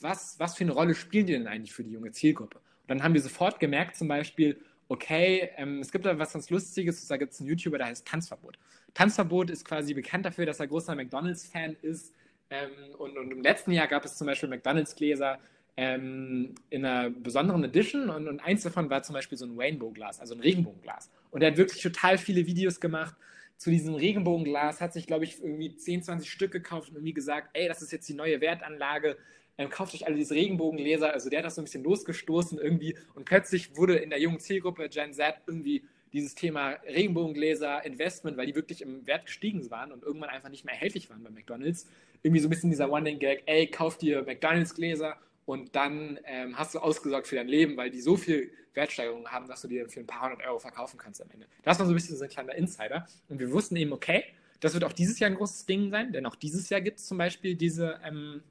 [0.00, 2.58] was, was für eine Rolle spielen die denn eigentlich für die junge Zielgruppe?
[2.58, 6.50] Und dann haben wir sofort gemerkt, zum Beispiel, okay, ähm, es gibt da was ganz
[6.50, 8.58] Lustiges, da gibt es einen YouTuber, der heißt Tanzverbot.
[8.92, 12.14] Tanzverbot ist quasi bekannt dafür, dass er großer McDonalds-Fan ist.
[12.50, 15.38] Ähm, und, und, im letzten Jahr gab es zum Beispiel McDonalds-Gläser
[15.76, 20.20] ähm, in einer besonderen Edition und, und, eins davon war zum Beispiel so ein Rainbow-Glas,
[20.20, 21.10] also ein Regenbogenglas.
[21.30, 23.16] Und er hat wirklich total viele Videos gemacht
[23.56, 27.50] zu diesem Regenbogenglas, hat sich, glaube ich, irgendwie 10, 20 Stück gekauft und irgendwie gesagt,
[27.54, 29.16] ey, das ist jetzt die neue Wertanlage,
[29.58, 31.12] ähm, kauft euch alle diese Regenbogengläser.
[31.12, 34.40] Also der hat das so ein bisschen losgestoßen irgendwie und plötzlich wurde in der jungen
[34.40, 39.90] Zielgruppe Gen Z irgendwie dieses Thema Regenbogengläser, Investment, weil die wirklich im Wert gestiegen waren
[39.90, 41.88] und irgendwann einfach nicht mehr erhältlich waren bei McDonalds.
[42.22, 46.78] Irgendwie so ein bisschen dieser One-Day-Gag, ey, kauf dir McDonalds-Gläser und dann ähm, hast du
[46.78, 50.06] ausgesorgt für dein Leben, weil die so viel Wertsteigerung haben, dass du dann für ein
[50.06, 51.46] paar hundert Euro verkaufen kannst am Ende.
[51.62, 53.06] Das war so ein bisschen so ein kleiner Insider.
[53.28, 54.24] Und wir wussten eben, okay,
[54.60, 57.06] das wird auch dieses Jahr ein großes Ding sein, denn auch dieses Jahr gibt es
[57.06, 58.42] zum Beispiel diese ähm,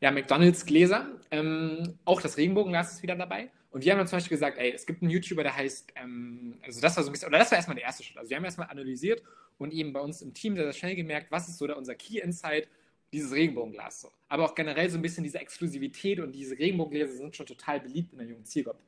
[0.00, 1.08] ja, McDonalds-Gläser.
[1.30, 3.50] Ähm, auch das Regenbogenglas ist wieder dabei.
[3.70, 6.58] Und wir haben dann zum Beispiel gesagt, ey, es gibt einen YouTuber, der heißt, ähm,
[6.62, 8.18] also das war so ein bisschen, oder das war erstmal der erste Schritt.
[8.18, 9.22] Also wir haben erstmal analysiert
[9.58, 11.94] und eben bei uns im Team sehr, sehr schnell gemerkt, was ist so der, unser
[11.94, 12.68] Key Insight,
[13.12, 14.12] dieses Regenbogenglas so.
[14.28, 18.12] Aber auch generell so ein bisschen diese Exklusivität und diese Regenbogengläser sind schon total beliebt
[18.12, 18.78] in der jungen Zielgruppe.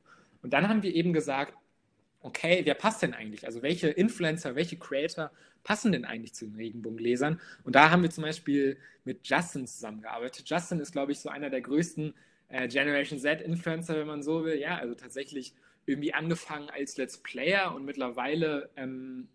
[0.41, 1.53] Und dann haben wir eben gesagt,
[2.21, 3.45] okay, wer passt denn eigentlich?
[3.45, 5.31] Also welche Influencer, welche Creator
[5.67, 7.41] passen denn eigentlich zu den Regenbogengläsern?
[7.65, 10.49] Und da haben wir zum Beispiel mit Justin zusammengearbeitet.
[10.49, 12.13] Justin ist, glaube ich, so einer der größten
[12.47, 14.57] äh, Generation Z-Influencer, wenn man so will.
[14.57, 15.53] Ja, also tatsächlich
[15.85, 19.27] irgendwie angefangen als Let's Player und mittlerweile ähm,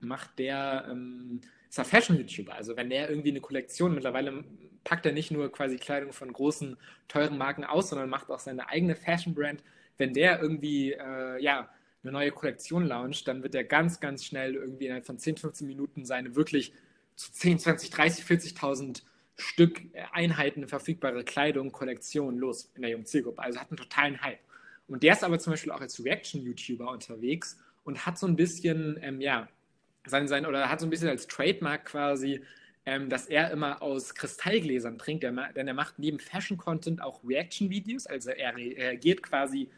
[0.00, 2.54] macht der, ähm, ist er Fashion-YouTuber.
[2.54, 4.44] Also wenn der irgendwie eine Kollektion, mittlerweile
[4.84, 6.76] packt er nicht nur quasi Kleidung von großen,
[7.08, 9.64] teuren Marken aus, sondern macht auch seine eigene Fashion-Brand.
[9.96, 11.70] Wenn der irgendwie, äh, ja,
[12.02, 15.66] eine neue Kollektion launcht, dann wird er ganz, ganz schnell irgendwie innerhalb von 10, 15
[15.66, 16.72] Minuten seine wirklich
[17.16, 19.02] zu 10, 20, 30, 40.000
[19.36, 23.42] Stück äh, Einheiten verfügbare Kleidung, Kollektion los in der jungen Zielgruppe.
[23.42, 24.40] Also hat einen totalen Hype.
[24.88, 28.98] Und der ist aber zum Beispiel auch als Reaction-YouTuber unterwegs und hat so ein bisschen,
[29.02, 29.48] ähm, ja,
[30.06, 32.42] sein, sein, oder hat so ein bisschen als Trademark quasi,
[32.86, 38.30] ähm, dass er immer aus Kristallgläsern trinkt, denn er macht neben Fashion-Content auch Reaction-Videos, also
[38.30, 39.68] er reagiert quasi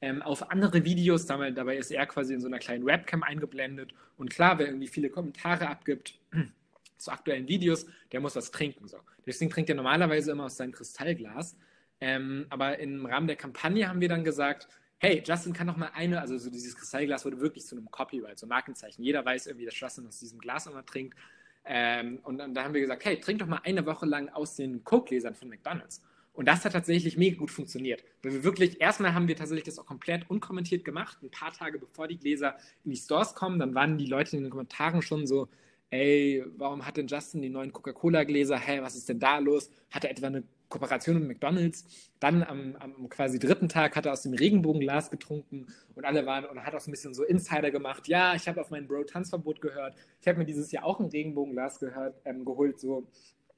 [0.00, 4.30] ähm, auf andere Videos, dabei ist er quasi in so einer kleinen Webcam eingeblendet und
[4.30, 6.18] klar, wer irgendwie viele Kommentare abgibt,
[6.96, 8.88] zu aktuellen Videos, der muss was trinken.
[8.88, 8.98] So.
[9.26, 11.56] Deswegen trinkt er normalerweise immer aus seinem Kristallglas.
[12.00, 15.90] Ähm, aber im Rahmen der Kampagne haben wir dann gesagt, hey, Justin kann noch mal
[15.94, 19.02] eine, also so dieses Kristallglas wurde wirklich zu einem Copyright, so Markenzeichen.
[19.02, 21.16] Jeder weiß irgendwie, dass Justin aus diesem Glas immer trinkt.
[21.64, 24.56] Ähm, und dann da haben wir gesagt, hey, trink doch mal eine Woche lang aus
[24.56, 26.02] den Coke-Gläsern von McDonalds.
[26.40, 28.02] Und das hat tatsächlich mega gut funktioniert.
[28.22, 31.78] Weil wir wirklich, erstmal haben wir tatsächlich das auch komplett unkommentiert gemacht, ein paar Tage
[31.78, 35.26] bevor die Gläser in die Stores kommen, dann waren die Leute in den Kommentaren schon
[35.26, 35.48] so,
[35.90, 38.56] ey, warum hat denn Justin die neuen Coca-Cola-Gläser?
[38.56, 39.68] Hey, was ist denn da los?
[39.90, 41.84] Hat er etwa eine Kooperation mit McDonalds?
[42.20, 46.46] Dann am, am quasi dritten Tag hat er aus dem Regenbogenglas getrunken und alle waren
[46.46, 48.08] und hat auch so ein bisschen so Insider gemacht.
[48.08, 49.94] Ja, ich habe auf mein Bro-Tanzverbot gehört.
[50.22, 52.80] Ich habe mir dieses Jahr auch ein Regenbogenglas gehört, ähm, geholt.
[52.80, 53.06] So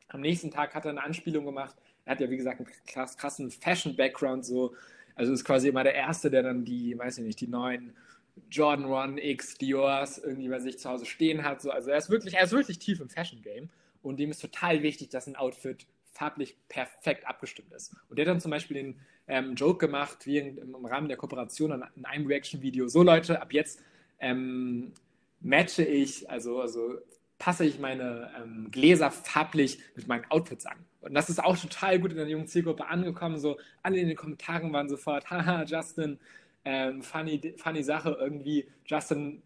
[0.09, 1.77] am nächsten Tag hat er eine Anspielung gemacht.
[2.05, 4.45] Er hat ja, wie gesagt, einen krassen Fashion-Background.
[4.45, 4.75] So.
[5.15, 7.95] Also ist quasi immer der Erste, der dann die, weiß ich nicht, die neuen
[8.51, 11.61] Jordan One X Dior's irgendwie bei sich zu Hause stehen hat.
[11.61, 11.71] So.
[11.71, 13.69] Also er ist wirklich, er ist wirklich tief im Fashion Game
[14.03, 17.95] und dem ist total wichtig, dass ein Outfit farblich perfekt abgestimmt ist.
[18.09, 21.17] Und der hat dann zum Beispiel den ähm, Joke gemacht, wie in, im Rahmen der
[21.17, 22.89] Kooperation in einem Reaction-Video.
[22.89, 23.83] So Leute, ab jetzt
[24.21, 24.93] ähm,
[25.41, 26.99] matche ich, also, also
[27.39, 30.79] passe ich meine ähm, Gläser farblich mit meinen Outfits an.
[31.03, 33.39] Und das ist auch total gut in der jungen Zielgruppe angekommen.
[33.39, 36.19] So alle in den Kommentaren waren sofort, haha, Justin,
[36.65, 38.69] ähm, funny, funny Sache irgendwie.
[38.87, 39.43] Justin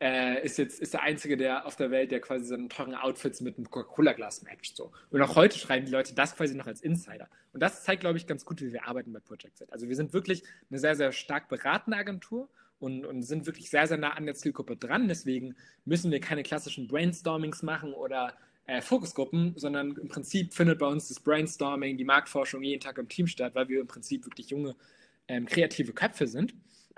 [0.00, 3.40] äh, ist jetzt ist der Einzige der auf der Welt, der quasi seine teuren Outfits
[3.40, 4.76] mit einem Coca-Cola-Glas matcht.
[4.76, 4.92] So.
[5.10, 7.28] Und auch heute schreiben die Leute das quasi noch als Insider.
[7.52, 9.72] Und das zeigt, glaube ich, ganz gut, wie wir arbeiten bei Project Z.
[9.72, 13.86] Also wir sind wirklich eine sehr, sehr stark beratende Agentur und, und sind wirklich sehr,
[13.86, 15.08] sehr nah an der Zielgruppe dran.
[15.08, 18.34] Deswegen müssen wir keine klassischen Brainstormings machen oder
[18.66, 23.08] äh, Fokusgruppen, sondern im Prinzip findet bei uns das Brainstorming, die Marktforschung jeden Tag im
[23.08, 24.74] Team statt, weil wir im Prinzip wirklich junge
[25.28, 26.54] ähm, kreative Köpfe sind.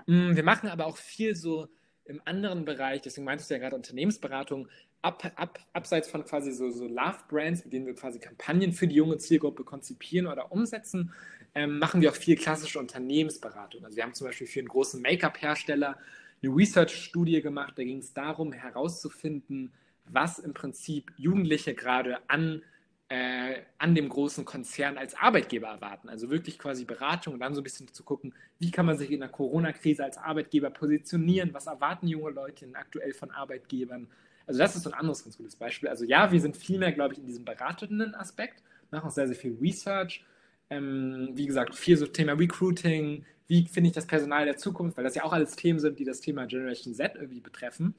[0.07, 1.67] Mm, wir machen aber auch viel so
[2.05, 4.67] im anderen Bereich, deswegen meintest du ja gerade Unternehmensberatung,
[5.01, 8.95] ab, ab, abseits von quasi so, so Love-Brands, mit denen wir quasi Kampagnen für die
[8.95, 11.13] junge Zielgruppe konzipieren oder umsetzen,
[11.55, 13.85] ähm, machen wir auch viel klassische Unternehmensberatung.
[13.85, 15.97] Also wir haben zum Beispiel für einen großen Make-up-Hersteller
[16.41, 19.71] eine Research-Studie gemacht, da ging es darum herauszufinden,
[20.11, 22.61] was im Prinzip Jugendliche gerade an
[23.09, 26.09] äh, an dem großen Konzern als Arbeitgeber erwarten.
[26.09, 29.11] Also wirklich quasi Beratung und dann so ein bisschen zu gucken, wie kann man sich
[29.11, 34.07] in der Corona-Krise als Arbeitgeber positionieren, was erwarten junge Leute aktuell von Arbeitgebern.
[34.45, 35.89] Also das ist so ein anderes ganz gutes Beispiel.
[35.89, 39.27] Also ja, wir sind viel mehr, glaube ich, in diesem beratenden Aspekt, machen auch sehr,
[39.27, 40.23] sehr viel Research.
[40.69, 45.03] Ähm, wie gesagt, viel so Thema Recruiting, wie finde ich das Personal der Zukunft, weil
[45.03, 47.95] das ja auch alles Themen sind, die das Thema Generation Z irgendwie betreffen.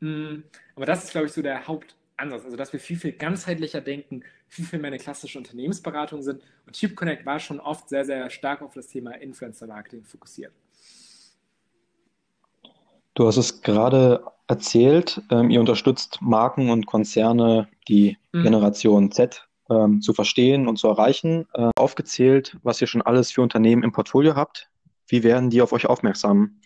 [0.00, 0.42] Mm,
[0.74, 2.44] aber das ist, glaube ich, so der Haupt, anders.
[2.44, 6.42] Also, dass wir viel, viel ganzheitlicher denken, viel, viel mehr eine klassische Unternehmensberatung sind.
[6.66, 10.52] Und Cheap Connect war schon oft sehr, sehr stark auf das Thema Influencer Marketing fokussiert.
[13.14, 18.42] Du hast es gerade erzählt, ähm, ihr unterstützt Marken und Konzerne, die mhm.
[18.42, 21.46] Generation Z ähm, zu verstehen und zu erreichen.
[21.54, 24.70] Äh, aufgezählt, was ihr schon alles für Unternehmen im Portfolio habt.
[25.06, 26.60] Wie werden die auf euch aufmerksam?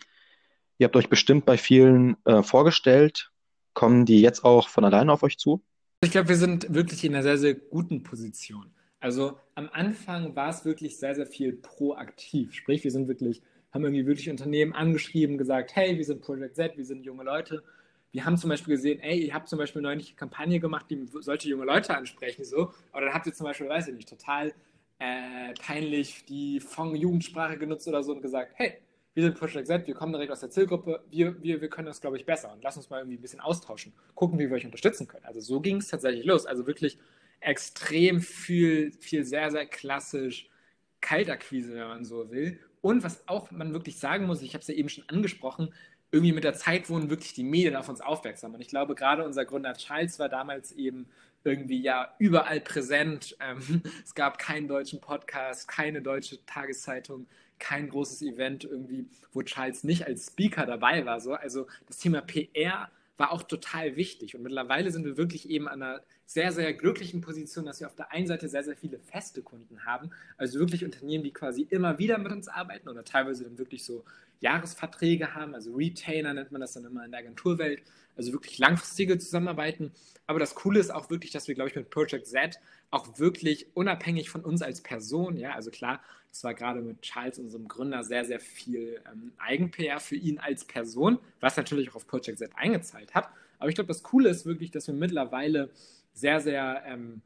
[0.78, 3.30] Ihr habt euch bestimmt bei vielen äh, vorgestellt
[3.74, 5.62] Kommen die jetzt auch von alleine auf euch zu?
[6.00, 8.72] Ich glaube, wir sind wirklich in einer sehr, sehr guten Position.
[9.00, 12.54] Also am Anfang war es wirklich sehr, sehr viel proaktiv.
[12.54, 16.76] Sprich, wir sind wirklich, haben irgendwie wirklich Unternehmen angeschrieben, gesagt, hey, wir sind Project Z,
[16.76, 17.64] wir sind junge Leute.
[18.12, 21.04] Wir haben zum Beispiel gesehen, ey, ihr habt zum Beispiel neulich eine Kampagne gemacht, die
[21.20, 22.70] solche junge Leute ansprechen, so.
[22.92, 24.54] Aber dann habt ihr zum Beispiel, weiß ich nicht, total
[25.00, 28.74] äh, peinlich die Fong-Jugendsprache genutzt oder so und gesagt, hey,
[29.14, 32.00] wir sind Project Z, wir kommen direkt aus der Zielgruppe, wir, wir, wir können das,
[32.00, 34.64] glaube ich, besser und lass uns mal irgendwie ein bisschen austauschen, gucken, wie wir euch
[34.64, 35.24] unterstützen können.
[35.24, 36.46] Also so ging es tatsächlich los.
[36.46, 36.98] Also wirklich
[37.40, 40.48] extrem viel, viel sehr, sehr klassisch
[41.00, 42.58] Kaltakquise, wenn man so will.
[42.80, 45.72] Und was auch man wirklich sagen muss, ich habe es ja eben schon angesprochen,
[46.10, 48.54] irgendwie mit der Zeit wurden wirklich die Medien auf uns aufmerksam.
[48.54, 51.06] Und ich glaube, gerade unser Gründer Charles war damals eben
[51.44, 53.36] irgendwie ja überall präsent.
[53.40, 57.26] Ähm, es gab keinen deutschen Podcast, keine deutsche Tageszeitung,
[57.58, 61.20] kein großes Event irgendwie, wo Charles nicht als Speaker dabei war.
[61.20, 61.34] So.
[61.34, 64.34] Also das Thema PR war auch total wichtig.
[64.34, 67.94] Und mittlerweile sind wir wirklich eben an einer sehr, sehr glücklichen Position, dass wir auf
[67.94, 71.98] der einen Seite sehr, sehr viele feste Kunden haben, also wirklich Unternehmen, die quasi immer
[71.98, 74.04] wieder mit uns arbeiten oder teilweise dann wirklich so
[74.40, 77.82] Jahresverträge haben, also Retainer nennt man das dann immer in der Agenturwelt,
[78.16, 79.92] also wirklich langfristige Zusammenarbeiten.
[80.26, 82.58] Aber das Coole ist auch wirklich, dass wir, glaube ich, mit Project Z
[82.94, 87.38] auch wirklich unabhängig von uns als Person, ja, also klar, es war gerade mit Charles,
[87.38, 92.06] unserem Gründer, sehr, sehr viel ähm, Eigen-PR für ihn als Person, was natürlich auch auf
[92.06, 93.28] Project Z eingezahlt hat.
[93.58, 95.70] Aber ich glaube, das Coole ist wirklich, dass wir mittlerweile
[96.12, 97.22] sehr, sehr, ähm,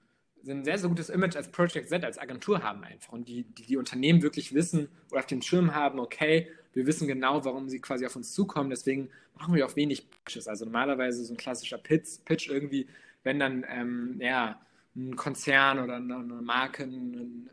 [0.46, 3.12] ein sehr, sehr gutes Image als Project Z, als Agentur haben einfach.
[3.12, 7.08] Und die, die, die Unternehmen wirklich wissen oder auf dem Schirm haben, okay, wir wissen
[7.08, 8.70] genau, warum sie quasi auf uns zukommen.
[8.70, 10.48] Deswegen machen wir auch wenig Pitches.
[10.48, 12.86] Also normalerweise so ein klassischer Pitch, Pitch irgendwie,
[13.24, 14.60] wenn dann ähm, ja,
[14.98, 17.48] ein Konzern oder eine, Marke ähm,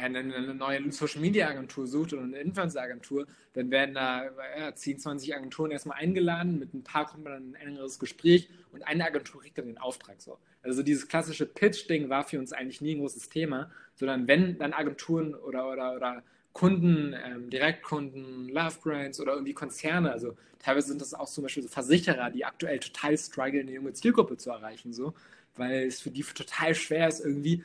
[0.00, 4.24] eine, eine neue Social Media Agentur sucht oder eine Influencer Agentur, dann werden da
[4.58, 8.82] ja, 10, 20 Agenturen erstmal eingeladen, mit ein paar kommt dann ein engeres Gespräch und
[8.82, 10.38] eine Agentur kriegt dann den Auftrag so.
[10.62, 14.72] Also dieses klassische Pitch-Ding war für uns eigentlich nie ein großes Thema, sondern wenn dann
[14.72, 21.00] Agenturen oder, oder, oder Kunden, ähm, Direktkunden, Love Brands oder irgendwie Konzerne, also teilweise sind
[21.00, 24.92] das auch zum Beispiel so Versicherer, die aktuell total strugglen, eine junge Zielgruppe zu erreichen,
[24.92, 25.14] so,
[25.56, 27.64] weil es für die total schwer ist, irgendwie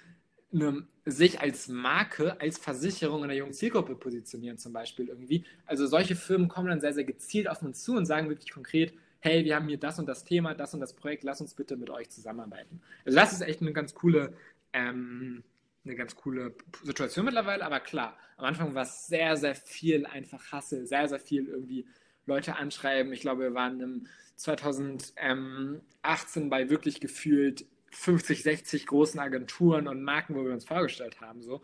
[0.53, 5.45] eine, sich als Marke, als Versicherung in der jungen Zielgruppe positionieren, zum Beispiel irgendwie.
[5.65, 8.93] Also solche Firmen kommen dann sehr, sehr gezielt auf uns zu und sagen wirklich konkret,
[9.19, 11.75] hey, wir haben hier das und das Thema, das und das Projekt, lass uns bitte
[11.75, 12.81] mit euch zusammenarbeiten.
[13.05, 14.33] Also das ist echt eine ganz coole,
[14.73, 15.43] ähm,
[15.83, 20.51] eine ganz coole Situation mittlerweile, aber klar, am Anfang war es sehr, sehr viel einfach
[20.51, 21.85] Hassel, sehr, sehr viel irgendwie
[22.25, 23.11] Leute anschreiben.
[23.11, 30.35] Ich glaube, wir waren im 2018 bei wirklich gefühlt 50, 60 großen Agenturen und Marken,
[30.35, 31.41] wo wir uns vorgestellt haben.
[31.41, 31.61] So.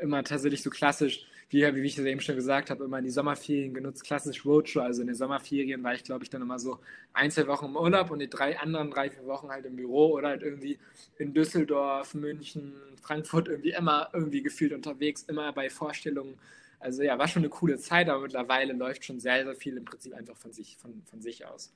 [0.00, 3.10] Immer tatsächlich so klassisch, wie, wie ich es eben schon gesagt habe, immer in die
[3.10, 4.80] Sommerferien genutzt, klassisch Roadshow.
[4.80, 6.78] Also in den Sommerferien war ich, glaube ich, dann immer so
[7.12, 10.12] ein, zwei Wochen im Urlaub und die drei anderen drei, vier Wochen halt im Büro
[10.12, 10.78] oder halt irgendwie
[11.18, 16.38] in Düsseldorf, München, Frankfurt irgendwie immer irgendwie gefühlt unterwegs, immer bei Vorstellungen.
[16.80, 19.84] Also ja, war schon eine coole Zeit, aber mittlerweile läuft schon sehr, sehr viel im
[19.84, 21.72] Prinzip einfach von sich, von, von sich aus.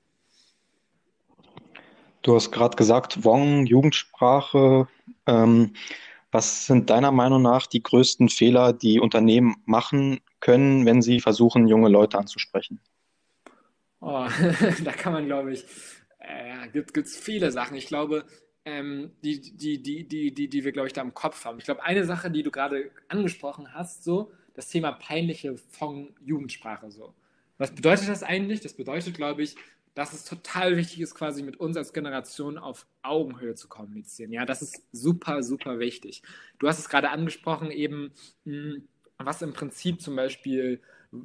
[2.23, 4.89] Du hast gerade gesagt, Wong, Jugendsprache.
[5.27, 5.75] Ähm,
[6.31, 11.69] was sind deiner Meinung nach die größten Fehler, die Unternehmen machen können, wenn sie versuchen,
[11.69, 12.81] junge Leute anzusprechen?
[14.01, 14.27] Oh,
[14.85, 15.65] da kann man, glaube ich,
[16.21, 17.77] äh, gibt es viele Sachen.
[17.77, 18.25] Ich glaube,
[18.65, 21.59] ähm, die, die, die, die, die, die wir, glaube ich, da im Kopf haben.
[21.59, 26.91] Ich glaube, eine Sache, die du gerade angesprochen hast, so das Thema peinliche von Jugendsprache.
[26.91, 27.15] So.
[27.59, 28.61] Was bedeutet das eigentlich?
[28.61, 29.57] Das bedeutet, glaube ich,
[29.95, 34.33] dass es total wichtig ist, quasi mit uns als Generation auf Augenhöhe zu kommunizieren.
[34.33, 36.23] Ja, das ist super, super wichtig.
[36.59, 38.13] Du hast es gerade angesprochen, eben,
[38.45, 40.81] hm, was im Prinzip zum Beispiel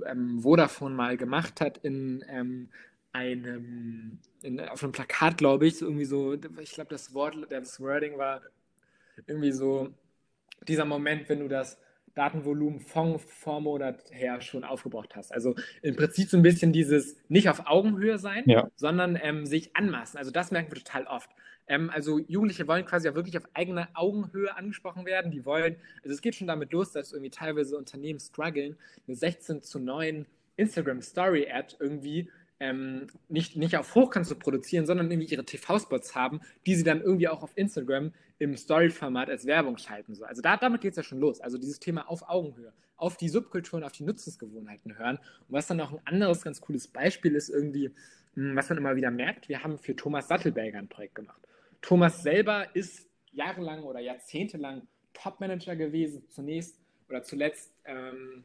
[0.05, 2.69] ähm, Vodafone mal gemacht hat in ähm,
[3.13, 8.17] einem, in, auf einem Plakat, glaube ich, irgendwie so, ich glaube, das Wort, das Wording
[8.17, 8.41] war
[9.25, 9.93] irgendwie so,
[10.67, 11.79] dieser Moment, wenn du das
[12.17, 15.31] Datenvolumen von Vormonat her schon aufgebraucht hast.
[15.31, 18.69] Also im Prinzip so ein bisschen dieses nicht auf Augenhöhe sein, ja.
[18.75, 20.17] sondern ähm, sich anmaßen.
[20.17, 21.29] Also das merken wir total oft.
[21.67, 25.31] Ähm, also Jugendliche wollen quasi auch wirklich auf eigene Augenhöhe angesprochen werden.
[25.31, 28.77] Die wollen, also es geht schon damit los, dass irgendwie teilweise Unternehmen strugglen,
[29.07, 30.25] eine 16 zu 9
[30.55, 36.15] Instagram Story Ad irgendwie ähm, nicht, nicht auf Hochkant zu produzieren, sondern irgendwie ihre TV-Spots
[36.15, 40.15] haben, die sie dann irgendwie auch auf Instagram im Story-Format als Werbung schalten.
[40.15, 40.23] So.
[40.23, 41.39] Also da, damit geht es ja schon los.
[41.41, 45.17] Also dieses Thema auf Augenhöhe, auf die Subkulturen, auf die Nutzungsgewohnheiten hören.
[45.17, 47.91] Und was dann auch ein anderes ganz cooles Beispiel ist, irgendwie,
[48.33, 51.41] hm, was man immer wieder merkt, wir haben für Thomas Sattelberger ein Projekt gemacht.
[51.81, 58.43] Thomas selber ist jahrelang oder jahrzehntelang Top-Manager gewesen, zunächst oder zuletzt ähm,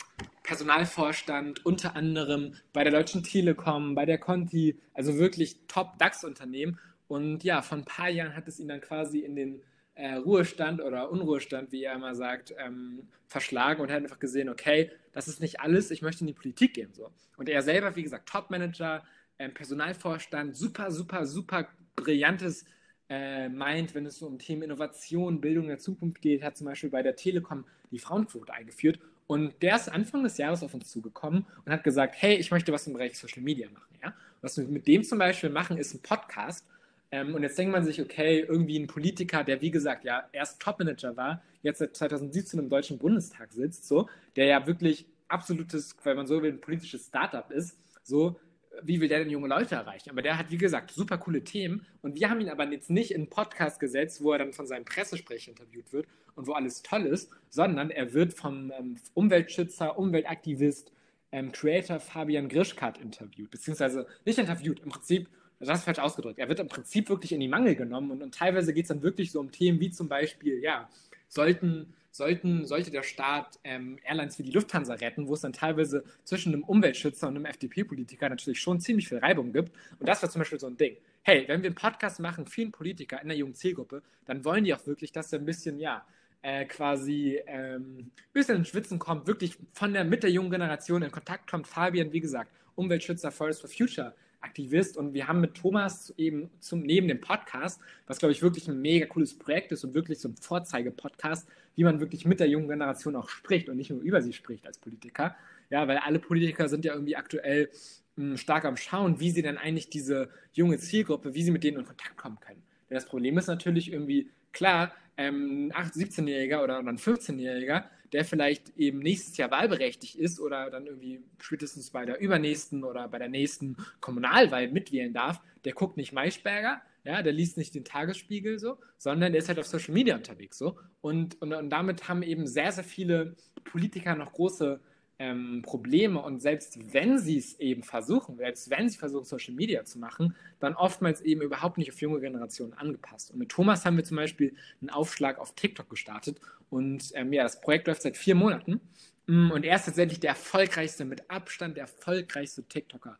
[0.52, 6.78] Personalvorstand, unter anderem bei der Deutschen Telekom, bei der Conti, also wirklich Top-DAX-Unternehmen.
[7.08, 9.62] Und ja, vor ein paar Jahren hat es ihn dann quasi in den
[9.94, 14.90] äh, Ruhestand oder Unruhestand, wie er immer sagt, ähm, verschlagen und hat einfach gesehen, okay,
[15.12, 16.92] das ist nicht alles, ich möchte in die Politik gehen.
[16.92, 17.10] So.
[17.38, 19.02] Und er selber, wie gesagt, Top-Manager,
[19.38, 22.66] ähm, Personalvorstand, super, super, super brillantes
[23.08, 26.90] äh, meint, wenn es so um Themen Innovation, Bildung der Zukunft geht, hat zum Beispiel
[26.90, 28.98] bei der Telekom die Frauenquote eingeführt.
[29.32, 32.70] Und der ist Anfang des Jahres auf uns zugekommen und hat gesagt, hey, ich möchte
[32.70, 33.94] was im Bereich Social Media machen.
[34.02, 34.12] Ja?
[34.42, 36.66] Was wir mit dem zum Beispiel machen, ist ein Podcast.
[37.10, 40.60] Ähm, und jetzt denkt man sich, okay, irgendwie ein Politiker, der wie gesagt ja erst
[40.60, 46.14] Topmanager war, jetzt seit 2017 im Deutschen Bundestag sitzt, so, der ja wirklich absolutes, weil
[46.14, 48.38] man so will, ein politisches Startup ist, so
[48.82, 50.10] wie will der denn junge Leute erreichen?
[50.10, 51.86] Aber der hat, wie gesagt, super coole Themen.
[52.00, 54.66] Und wir haben ihn aber jetzt nicht in einen Podcast gesetzt, wo er dann von
[54.66, 59.98] seinem Pressesprecher interviewt wird und wo alles toll ist, sondern er wird vom ähm, Umweltschützer,
[59.98, 60.92] Umweltaktivist,
[61.32, 63.50] ähm, Creator Fabian Grischkat interviewt.
[63.50, 66.38] Beziehungsweise nicht interviewt, im Prinzip, das ist falsch ausgedrückt.
[66.38, 69.02] Er wird im Prinzip wirklich in die Mangel genommen und, und teilweise geht es dann
[69.02, 70.88] wirklich so um Themen wie zum Beispiel, ja,
[71.28, 76.04] sollten sollten, sollte der Staat ähm, Airlines wie die Lufthansa retten, wo es dann teilweise
[76.24, 79.72] zwischen einem Umweltschützer und einem FDP-Politiker natürlich schon ziemlich viel Reibung gibt.
[79.98, 80.96] Und das war zum Beispiel so ein Ding.
[81.22, 84.74] Hey, wenn wir einen Podcast machen, vielen Politiker in der jungen Zielgruppe, dann wollen die
[84.74, 86.04] auch wirklich, dass er ein bisschen, ja,
[86.42, 91.02] äh, quasi ähm, ein bisschen ins Schwitzen kommt, wirklich von der, mit der jungen Generation
[91.02, 91.66] in Kontakt kommt.
[91.66, 96.82] Fabian, wie gesagt, Umweltschützer Forest for Future Aktivist und wir haben mit Thomas eben zum,
[96.82, 100.28] neben dem Podcast, was glaube ich wirklich ein mega cooles Projekt ist und wirklich so
[100.28, 104.20] ein Vorzeige-Podcast, wie man wirklich mit der jungen Generation auch spricht und nicht nur über
[104.20, 105.34] sie spricht als Politiker.
[105.70, 107.70] Ja, weil alle Politiker sind ja irgendwie aktuell
[108.16, 111.64] mh, hm, stark am Schauen, wie sie denn eigentlich diese junge Zielgruppe, wie sie mit
[111.64, 112.62] denen in Kontakt kommen können.
[112.90, 118.76] Denn das Problem ist natürlich irgendwie, klar, ähm, ein 17-Jähriger oder ein 15-Jähriger, der vielleicht
[118.76, 123.28] eben nächstes Jahr wahlberechtigt ist oder dann irgendwie spätestens bei der übernächsten oder bei der
[123.28, 128.78] nächsten Kommunalwahl mitwählen darf, der guckt nicht Maischberger, ja, der liest nicht den Tagesspiegel so,
[128.98, 130.78] sondern der ist halt auf Social Media unterwegs so.
[131.00, 134.80] Und, und, und damit haben eben sehr, sehr viele Politiker noch große
[135.22, 139.84] ähm, Probleme und selbst wenn sie es eben versuchen, selbst wenn sie versuchen, Social Media
[139.84, 143.30] zu machen, dann oftmals eben überhaupt nicht auf junge Generationen angepasst.
[143.30, 147.44] Und mit Thomas haben wir zum Beispiel einen Aufschlag auf TikTok gestartet und ähm, ja,
[147.44, 148.80] das Projekt läuft seit vier Monaten
[149.28, 153.16] mm, und er ist tatsächlich der erfolgreichste, mit Abstand der erfolgreichste TikToker.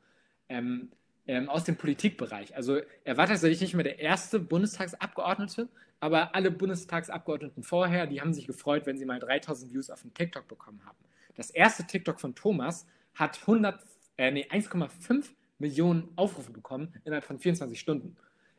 [0.48, 0.90] Ähm,
[1.28, 2.56] ähm, aus dem Politikbereich.
[2.56, 5.68] Also er war tatsächlich nicht mehr der erste Bundestagsabgeordnete,
[6.00, 10.12] aber alle Bundestagsabgeordneten vorher, die haben sich gefreut, wenn sie mal 3000 Views auf dem
[10.12, 10.98] TikTok bekommen haben.
[11.36, 13.80] Das erste TikTok von Thomas hat 100,
[14.16, 18.16] äh, nee, 1,5 Millionen Aufrufe bekommen innerhalb von 24 Stunden.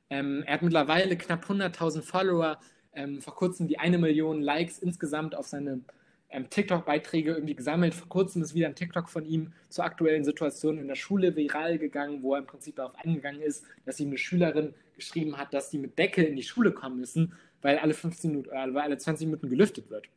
[0.10, 2.60] Ähm, er hat mittlerweile knapp 100.000 Follower,
[2.94, 5.82] ähm, vor kurzem die eine Million Likes insgesamt auf seine
[6.30, 7.94] ähm, TikTok-Beiträge irgendwie gesammelt.
[7.94, 11.78] Vor kurzem ist wieder ein TikTok von ihm zur aktuellen Situation in der Schule viral
[11.78, 15.70] gegangen, wo er im Prinzip darauf eingegangen ist, dass ihm eine Schülerin geschrieben hat, dass
[15.72, 18.98] sie mit Deckel in die Schule kommen müssen, weil alle 15 Minuten, äh, weil alle
[18.98, 20.08] 20 Minuten gelüftet wird.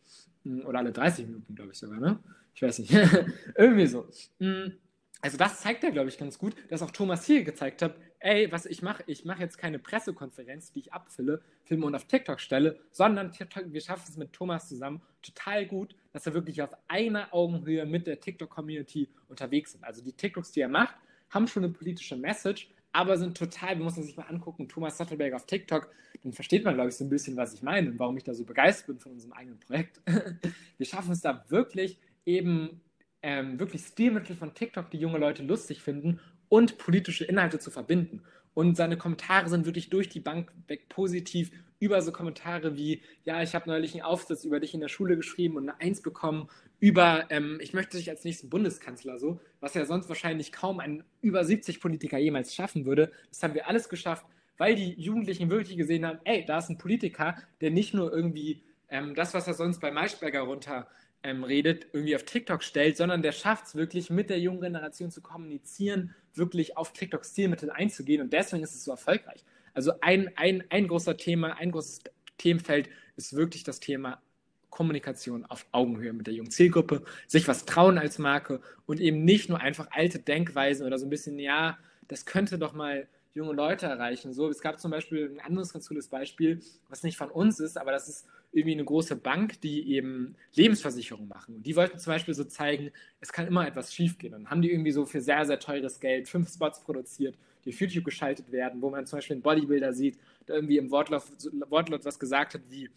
[0.45, 2.19] Hm, oder alle 30 Minuten, glaube ich sogar, ne?
[2.57, 2.92] Ich weiß nicht.
[3.55, 4.09] Irgendwie so.
[4.40, 4.73] Hm,
[5.21, 8.51] also das zeigt ja, glaube ich, ganz gut, dass auch Thomas hier gezeigt hat, ey,
[8.51, 12.40] was ich mache, ich mache jetzt keine Pressekonferenz, die ich abfülle, filme und auf TikTok
[12.40, 13.31] stelle, sondern
[13.66, 18.07] wir schaffen es mit Thomas zusammen total gut, dass er wirklich auf einer Augenhöhe mit
[18.07, 19.85] der TikTok-Community unterwegs sind.
[19.85, 20.97] Also die TikToks, die er macht,
[21.29, 25.35] haben schon eine politische Message, aber sind total, wir müssen sich mal angucken, Thomas Sattelberg
[25.35, 25.90] auf TikTok,
[26.23, 28.33] dann versteht man, glaube ich, so ein bisschen, was ich meine und warum ich da
[28.33, 30.01] so begeistert bin von unserem eigenen Projekt.
[30.79, 32.83] wir schaffen es da wirklich eben
[33.23, 38.23] ähm, wirklich Stilmittel von TikTok, die junge Leute lustig finden und politische Inhalte zu verbinden.
[38.55, 41.51] Und seine Kommentare sind wirklich durch die Bank weg positiv.
[41.79, 45.17] Über so Kommentare wie, ja, ich habe neulich einen Aufsatz über dich in der Schule
[45.17, 46.49] geschrieben und eine Eins bekommen.
[46.81, 51.05] Über, ähm, ich möchte dich als nächsten Bundeskanzler so, was ja sonst wahrscheinlich kaum ein
[51.21, 53.12] über 70 Politiker jemals schaffen würde.
[53.29, 54.25] Das haben wir alles geschafft,
[54.57, 58.62] weil die Jugendlichen wirklich gesehen haben, ey, da ist ein Politiker, der nicht nur irgendwie
[58.89, 60.87] ähm, das, was er sonst bei Maischberger runter
[61.27, 65.11] ähm, redet, irgendwie auf TikTok stellt, sondern der schafft es wirklich mit der jungen Generation
[65.11, 69.45] zu kommunizieren, wirklich auf TikToks Zielmittel einzugehen und deswegen ist es so erfolgreich.
[69.75, 72.03] Also ein, ein, ein großer Thema, ein großes
[72.39, 74.23] Themenfeld ist wirklich das Thema
[74.71, 79.49] Kommunikation auf Augenhöhe mit der jungen Zielgruppe, sich was trauen als Marke und eben nicht
[79.49, 81.77] nur einfach alte Denkweisen oder so ein bisschen, ja,
[82.09, 84.33] das könnte doch mal junge Leute erreichen.
[84.33, 87.79] So, es gab zum Beispiel ein anderes ganz cooles Beispiel, was nicht von uns ist,
[87.79, 91.57] aber das ist irgendwie eine große Bank, die eben Lebensversicherungen machen.
[91.57, 92.90] Und die wollten zum Beispiel so zeigen,
[93.21, 94.33] es kann immer etwas schiefgehen.
[94.33, 97.81] Dann haben die irgendwie so für sehr, sehr teures Geld fünf Spots produziert, die auf
[97.81, 101.25] YouTube geschaltet werden, wo man zum Beispiel einen Bodybuilder sieht, der irgendwie im Wortlaut,
[101.69, 102.88] Wortlaut was gesagt hat wie,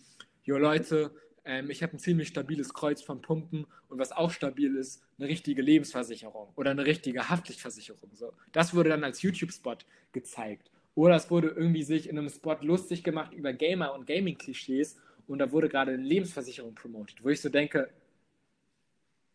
[0.44, 1.12] jo Leute,
[1.44, 5.28] ähm, ich habe ein ziemlich stabiles Kreuz von Pumpen und was auch stabil ist, eine
[5.28, 8.12] richtige Lebensversicherung oder eine richtige Haftpflichtversicherung.
[8.14, 8.32] So.
[8.54, 9.78] Das wurde dann als YouTube-Spot
[10.14, 10.72] gezeigt.
[10.96, 14.98] Oder es wurde irgendwie sich in einem Spot lustig gemacht über Gamer und Gaming-Klischees
[15.30, 17.90] und da wurde gerade eine Lebensversicherung promotet, wo ich so denke,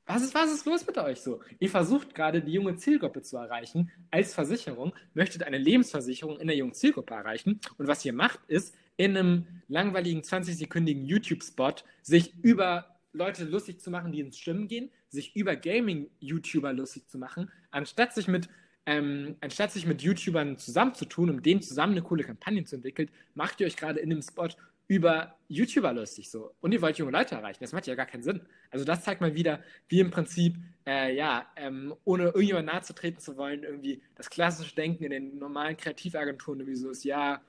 [0.07, 1.40] was ist, was ist los mit euch so?
[1.59, 6.57] Ihr versucht gerade die junge Zielgruppe zu erreichen als Versicherung, möchtet eine Lebensversicherung in der
[6.57, 12.87] jungen Zielgruppe erreichen und was ihr macht ist, in einem langweiligen 20-sekündigen YouTube-Spot sich über
[13.12, 18.14] Leute lustig zu machen, die ins Schwimmen gehen, sich über Gaming-YouTuber lustig zu machen, anstatt
[18.14, 18.48] sich mit
[18.87, 23.58] ähm, anstatt sich mit YouTubern zusammenzutun, um denen zusammen eine coole Kampagne zu entwickeln, macht
[23.60, 24.48] ihr euch gerade in dem Spot
[24.87, 26.54] über YouTuber lustig so.
[26.60, 27.58] Und ihr wollt junge Leute erreichen.
[27.60, 28.42] Das macht ja gar keinen Sinn.
[28.70, 30.56] Also das zeigt mal wieder, wie im Prinzip,
[30.87, 35.10] äh, ja, ähm, ohne irgendjemand nahe zu treten zu wollen, irgendwie das klassische Denken in
[35.10, 37.40] den normalen Kreativagenturen irgendwie so ist, ja,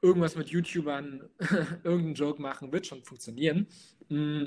[0.00, 1.28] irgendwas mit YouTubern,
[1.84, 3.66] irgendeinen Joke machen, wird schon funktionieren.
[4.08, 4.46] Mm.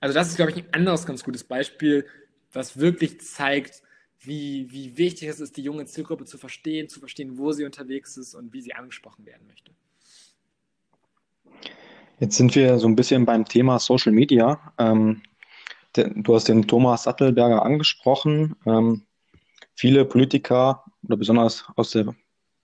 [0.00, 2.06] Also das ist, glaube ich, ein anderes ganz gutes Beispiel,
[2.52, 3.82] was wirklich zeigt,
[4.20, 8.16] wie, wie wichtig es ist, die junge Zielgruppe zu verstehen, zu verstehen, wo sie unterwegs
[8.16, 9.72] ist und wie sie angesprochen werden möchte.
[12.20, 14.72] Jetzt sind wir so ein bisschen beim Thema Social Media.
[14.78, 15.22] Ähm,
[15.92, 18.56] du hast den Thomas Sattelberger angesprochen.
[18.66, 19.02] Ähm,
[19.74, 22.14] viele Politiker oder besonders aus der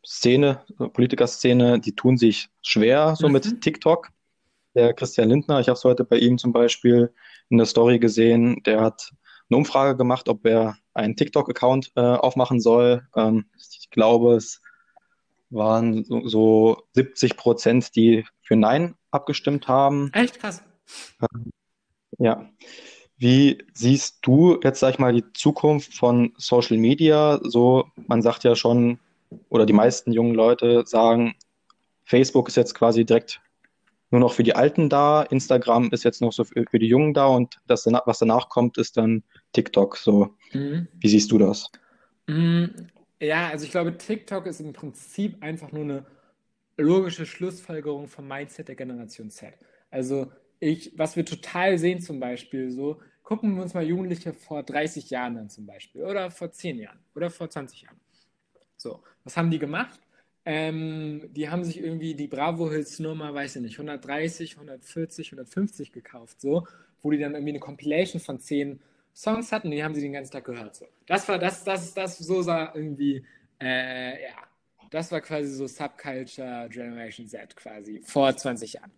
[0.05, 3.35] Szene, Politikerszene, die tun sich schwer so mhm.
[3.35, 4.09] mit TikTok.
[4.75, 7.13] Der Christian Lindner, ich habe es heute bei ihm zum Beispiel
[7.49, 9.13] in der Story gesehen, der hat
[9.51, 13.07] eine Umfrage gemacht, ob er einen TikTok-Account äh, aufmachen soll.
[13.17, 14.63] Ähm, ich glaube, es
[15.51, 20.11] waren so, so 70 Prozent, die für Nein abgestimmt haben.
[20.13, 20.65] Echt krass.
[21.23, 21.53] Ähm,
[22.19, 22.51] ja.
[23.17, 27.39] Wie siehst du jetzt, sag ich mal, die Zukunft von Social Media?
[27.45, 28.99] So, man sagt ja schon,
[29.51, 31.37] oder die meisten jungen Leute sagen,
[32.05, 33.41] Facebook ist jetzt quasi direkt
[34.11, 37.15] nur noch für die Alten da, Instagram ist jetzt noch so für, für die Jungen
[37.15, 39.23] da und das, was danach kommt, ist dann
[39.53, 39.97] TikTok.
[39.97, 40.89] So, mhm.
[40.99, 41.71] wie siehst du das?
[42.27, 42.89] Mhm.
[43.21, 46.07] Ja, also ich glaube, TikTok ist im Prinzip einfach nur eine
[46.81, 49.55] logische Schlussfolgerung vom Mindset der Generation Z.
[49.91, 54.63] Also ich, was wir total sehen zum Beispiel, so gucken wir uns mal Jugendliche vor
[54.63, 58.01] 30 Jahren an zum Beispiel oder vor 10 Jahren oder vor 20 Jahren.
[58.77, 60.01] So, was haben die gemacht?
[60.45, 65.93] Ähm, die haben sich irgendwie die Bravo Hills Nummer, weiß ich nicht, 130, 140, 150
[65.93, 66.67] gekauft, so,
[67.03, 68.81] wo die dann irgendwie eine Compilation von 10
[69.15, 70.77] Songs hatten, die haben sie den ganzen Tag gehört.
[70.77, 70.87] So.
[71.07, 73.25] Das war das, das, das, so sah irgendwie,
[73.61, 74.37] äh, ja,
[74.91, 78.93] das war quasi so Subculture Generation Z quasi vor 20 Jahren.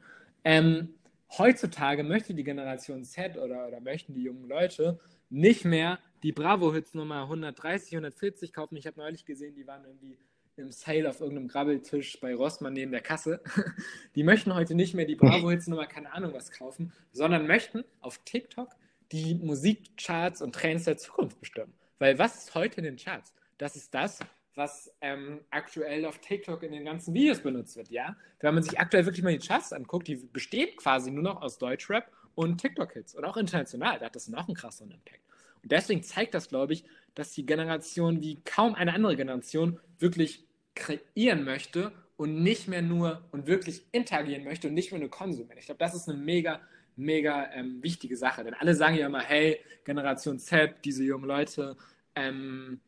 [0.45, 0.95] Ähm,
[1.39, 4.99] heutzutage möchte die Generation Z oder, oder möchten die jungen Leute
[5.31, 8.77] nicht mehr die Bravo-Hits Nummer 130, 140 kaufen.
[8.77, 10.19] Ich habe neulich gesehen, die waren irgendwie
[10.57, 13.41] im Sale auf irgendeinem Grabbeltisch bei Rossmann neben der Kasse.
[14.15, 18.19] Die möchten heute nicht mehr die Bravo-Hits Nummer, keine Ahnung was kaufen, sondern möchten auf
[18.19, 18.69] TikTok
[19.13, 21.73] die Musikcharts und Trends der Zukunft bestimmen.
[21.99, 23.33] Weil was ist heute in den Charts?
[23.57, 24.19] Das ist das,
[24.55, 28.17] was ähm, aktuell auf TikTok in den ganzen Videos benutzt wird, ja?
[28.41, 31.59] Wenn man sich aktuell wirklich mal die Charts anguckt, die besteht quasi nur noch aus
[31.59, 35.21] Deutschrap und TikTok-Hits und auch international, da hat das noch einen krasseren Impact.
[35.63, 36.85] Und deswegen zeigt das, glaube ich,
[37.15, 40.45] dass die Generation wie kaum eine andere Generation wirklich
[40.75, 45.59] kreieren möchte und nicht mehr nur und wirklich interagieren möchte und nicht mehr nur konsumieren.
[45.59, 46.61] Ich glaube, das ist eine mega
[46.97, 48.45] mega ähm, wichtige Sache.
[48.45, 51.77] Denn alle sagen ja immer, hey, Generation Z, diese jungen Leute,
[52.15, 52.81] ähm,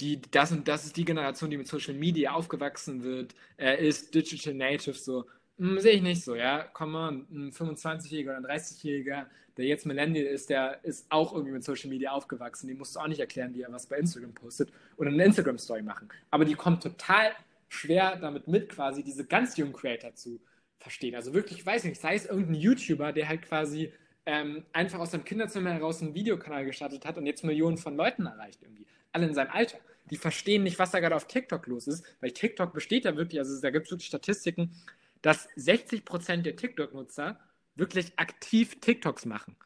[0.00, 4.14] die, das, und das ist die Generation, die mit Social Media aufgewachsen wird, er ist
[4.14, 5.26] Digital Native, so.
[5.58, 6.64] Hm, sehe ich nicht so, ja.
[6.72, 9.26] Komm mal, ein 25-Jähriger oder ein 30-Jähriger,
[9.56, 12.68] der jetzt Millennial ist, der ist auch irgendwie mit Social Media aufgewachsen.
[12.68, 15.82] Dem musst du auch nicht erklären, wie er was bei Instagram postet oder eine Instagram-Story
[15.82, 16.08] machen.
[16.30, 17.32] Aber die kommt total
[17.68, 20.40] schwer damit mit, quasi diese ganz jungen Creator zu,
[20.78, 21.14] verstehen.
[21.14, 23.92] Also wirklich, ich weiß nicht, sei es irgendein YouTuber, der halt quasi
[24.26, 28.26] ähm, einfach aus seinem Kinderzimmer heraus einen Videokanal gestartet hat und jetzt Millionen von Leuten
[28.26, 28.86] erreicht irgendwie.
[29.12, 29.78] Alle in seinem Alter.
[30.10, 33.38] Die verstehen nicht, was da gerade auf TikTok los ist, weil TikTok besteht ja wirklich,
[33.38, 34.74] also da gibt es wirklich Statistiken,
[35.22, 37.38] dass 60% der TikTok-Nutzer
[37.74, 39.56] wirklich aktiv TikToks machen.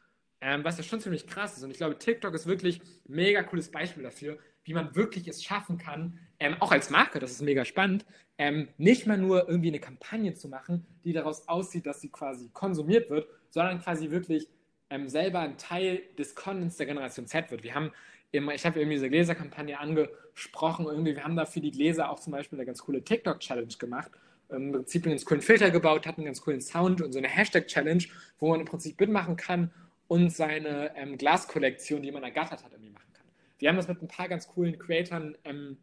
[0.41, 1.63] Ähm, was ja schon ziemlich krass ist.
[1.63, 5.43] Und ich glaube, TikTok ist wirklich ein mega cooles Beispiel dafür, wie man wirklich es
[5.43, 8.05] schaffen kann, ähm, auch als Marke, das ist mega spannend,
[8.37, 12.49] ähm, nicht mehr nur irgendwie eine Kampagne zu machen, die daraus aussieht, dass sie quasi
[12.51, 14.49] konsumiert wird, sondern quasi wirklich
[14.89, 17.63] ähm, selber ein Teil des Contents der Generation Z wird.
[17.63, 17.91] Wir haben
[18.33, 22.19] immer, ich habe irgendwie diese Gläserkampagne angesprochen, irgendwie, wir haben da für die Gläser auch
[22.19, 24.11] zum Beispiel eine ganz coole TikTok-Challenge gemacht.
[24.49, 27.29] Im Prinzip einen ganz coolen Filter gebaut, hatten einen ganz coolen Sound und so eine
[27.29, 28.03] Hashtag-Challenge,
[28.39, 29.71] wo man im Prinzip mitmachen kann
[30.07, 33.25] und seine ähm, Glaskollektion, die man ergattert hat, irgendwie machen kann.
[33.59, 35.77] Wir haben das mit ein paar ganz coolen Creatoren ähm,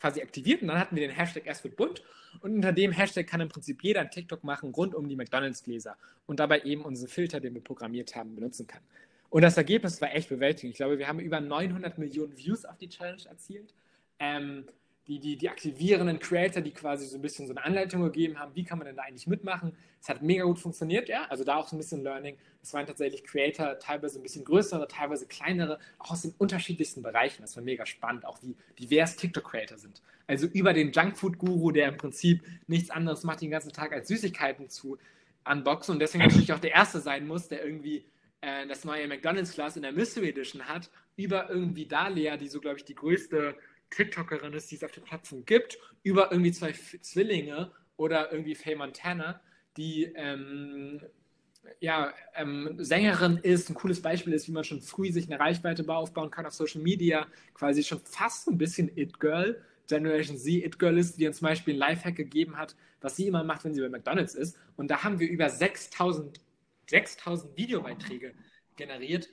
[0.00, 2.02] quasi aktiviert und dann hatten wir den Hashtag erst wird bunt
[2.40, 5.96] und unter dem Hashtag kann im Prinzip jeder ein TikTok machen rund um die McDonalds-Gläser
[6.26, 8.82] und dabei eben unsere Filter, den wir programmiert haben, benutzen kann.
[9.30, 10.72] Und das Ergebnis war echt bewältigend.
[10.72, 13.74] Ich glaube, wir haben über 900 Millionen Views auf die Challenge erzielt.
[14.18, 14.64] Ähm,
[15.08, 18.54] die, die, die aktivierenden Creator, die quasi so ein bisschen so eine Anleitung gegeben haben,
[18.54, 19.74] wie kann man denn da eigentlich mitmachen.
[20.02, 21.24] Es hat mega gut funktioniert, ja.
[21.30, 22.36] Also da auch so ein bisschen Learning.
[22.62, 27.40] Es waren tatsächlich Creator, teilweise ein bisschen größere, teilweise kleinere, auch aus den unterschiedlichsten Bereichen.
[27.40, 30.02] Das war mega spannend, auch wie divers TikTok-Creator sind.
[30.26, 34.68] Also über den Junkfood-Guru, der im Prinzip nichts anderes macht den ganzen Tag als Süßigkeiten
[34.68, 34.98] zu
[35.50, 38.04] unboxen und deswegen natürlich auch der Erste sein muss, der irgendwie
[38.40, 42.78] äh, das neue McDonalds-Glas in der Mystery Edition hat, über irgendwie Dalia, die so, glaube
[42.78, 43.56] ich, die größte
[43.90, 48.76] TikTokerin ist, die es auf der Plattform gibt, über irgendwie zwei Zwillinge oder irgendwie Faye
[48.76, 49.40] Montana,
[49.76, 51.00] die ähm,
[51.80, 55.86] ja, ähm, Sängerin ist, ein cooles Beispiel ist, wie man schon früh sich eine Reichweite
[55.88, 61.18] aufbauen kann auf Social Media, quasi schon fast ein bisschen It-Girl, Generation Z It-Girl ist,
[61.18, 63.88] die uns zum Beispiel ein Lifehack gegeben hat, was sie immer macht, wenn sie bei
[63.88, 64.56] McDonalds ist.
[64.76, 66.40] Und da haben wir über 6000,
[66.88, 68.34] 6000 Videobeiträge
[68.76, 69.28] generiert,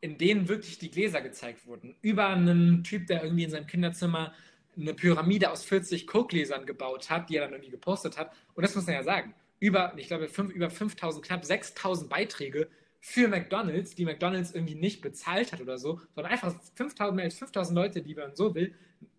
[0.00, 1.96] in denen wirklich die Gläser gezeigt wurden.
[2.02, 4.34] Über einen Typ, der irgendwie in seinem Kinderzimmer
[4.76, 8.32] eine Pyramide aus 40 Coke-Gläsern gebaut hat, die er dann irgendwie gepostet hat.
[8.54, 12.68] Und das muss man ja sagen über, ich glaube, fünf, über 5000, knapp 6000 Beiträge
[13.00, 17.38] für McDonalds, die McDonalds irgendwie nicht bezahlt hat oder so, sondern einfach 5000, mehr als
[17.38, 18.74] 5000 Leute, die man so will,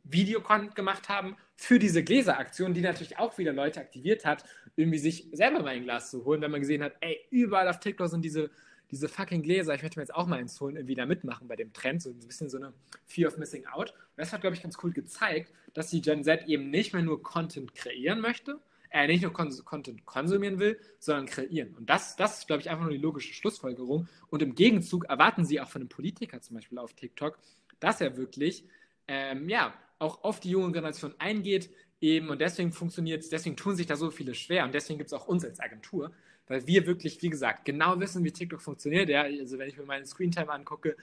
[0.06, 4.44] Videocontent gemacht haben für diese Gläseraktion, die natürlich auch wieder Leute aktiviert hat,
[4.76, 7.80] irgendwie sich selber mal ein Glas zu holen, wenn man gesehen hat, ey, überall auf
[7.80, 8.50] TikTok sind diese,
[8.92, 11.56] diese fucking Gläser, ich möchte mir jetzt auch mal eins holen, irgendwie da mitmachen bei
[11.56, 12.74] dem Trend, so ein bisschen so eine
[13.06, 13.92] Fear of Missing Out.
[13.92, 17.02] Und das hat, glaube ich, ganz cool gezeigt, dass die Gen Z eben nicht mehr
[17.02, 21.76] nur Content kreieren möchte, er nicht nur Content konsumieren will, sondern kreieren.
[21.76, 24.08] Und das, das ist, glaube ich, einfach nur die logische Schlussfolgerung.
[24.30, 27.38] Und im Gegenzug erwarten sie auch von einem Politiker zum Beispiel auf TikTok,
[27.82, 28.64] dass er wirklich,
[29.08, 31.70] ähm, ja, auch auf die junge Generation eingeht,
[32.02, 35.10] eben, und deswegen funktioniert es, deswegen tun sich da so viele schwer und deswegen gibt
[35.10, 36.12] es auch uns als Agentur,
[36.48, 39.10] weil wir wirklich, wie gesagt, genau wissen, wie TikTok funktioniert.
[39.10, 40.96] Ja, also wenn ich mir meine Screentime angucke,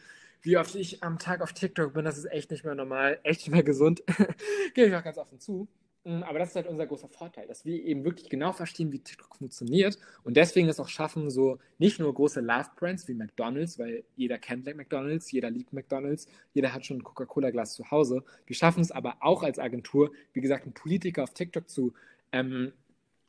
[0.42, 3.40] wie oft ich am Tag auf TikTok bin, das ist echt nicht mehr normal, echt
[3.40, 4.02] nicht mehr gesund.
[4.74, 5.68] Gebe ich auch ganz offen zu.
[6.04, 8.98] Mm, aber das ist halt unser großer Vorteil, dass wir eben wirklich genau verstehen, wie
[8.98, 14.04] TikTok funktioniert und deswegen es auch schaffen, so nicht nur große Love-Brands wie McDonalds, weil
[14.16, 18.24] jeder kennt McDonalds, jeder liebt McDonalds, jeder hat schon ein Coca-Cola-Glas zu Hause.
[18.46, 21.92] Wir schaffen es aber auch als Agentur, wie gesagt, einen Politiker auf TikTok zu
[22.32, 22.72] ähm,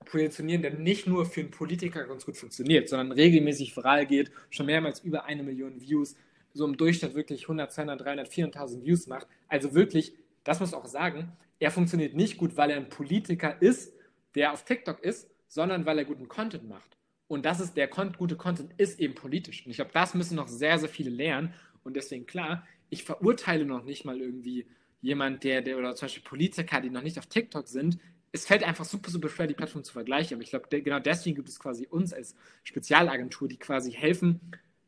[0.06, 4.66] positionieren, der nicht nur für einen Politiker ganz gut funktioniert, sondern regelmäßig viral geht, schon
[4.66, 6.16] mehrmals über eine Million Views,
[6.54, 9.28] so im Durchschnitt wirklich 100, 200, 300, 400.000 Views macht.
[9.48, 10.14] Also wirklich,
[10.44, 11.32] das muss auch sagen,
[11.64, 13.94] er funktioniert nicht gut, weil er ein Politiker ist,
[14.36, 16.98] der auf TikTok ist, sondern weil er guten Content macht.
[17.28, 19.66] Und das ist der gute Content ist eben politisch.
[19.66, 21.54] Und ich glaube, das müssen noch sehr, sehr viele lernen.
[21.84, 24.68] Und deswegen klar, ich verurteile noch nicht mal irgendwie
[25.00, 27.98] jemand, der, der oder zum Beispiel Politiker, die noch nicht auf TikTok sind.
[28.34, 30.36] Es fällt einfach super, super schwer, die Plattform zu vergleichen.
[30.36, 34.42] Aber ich glaube, genau deswegen gibt es quasi uns als Spezialagentur, die quasi helfen.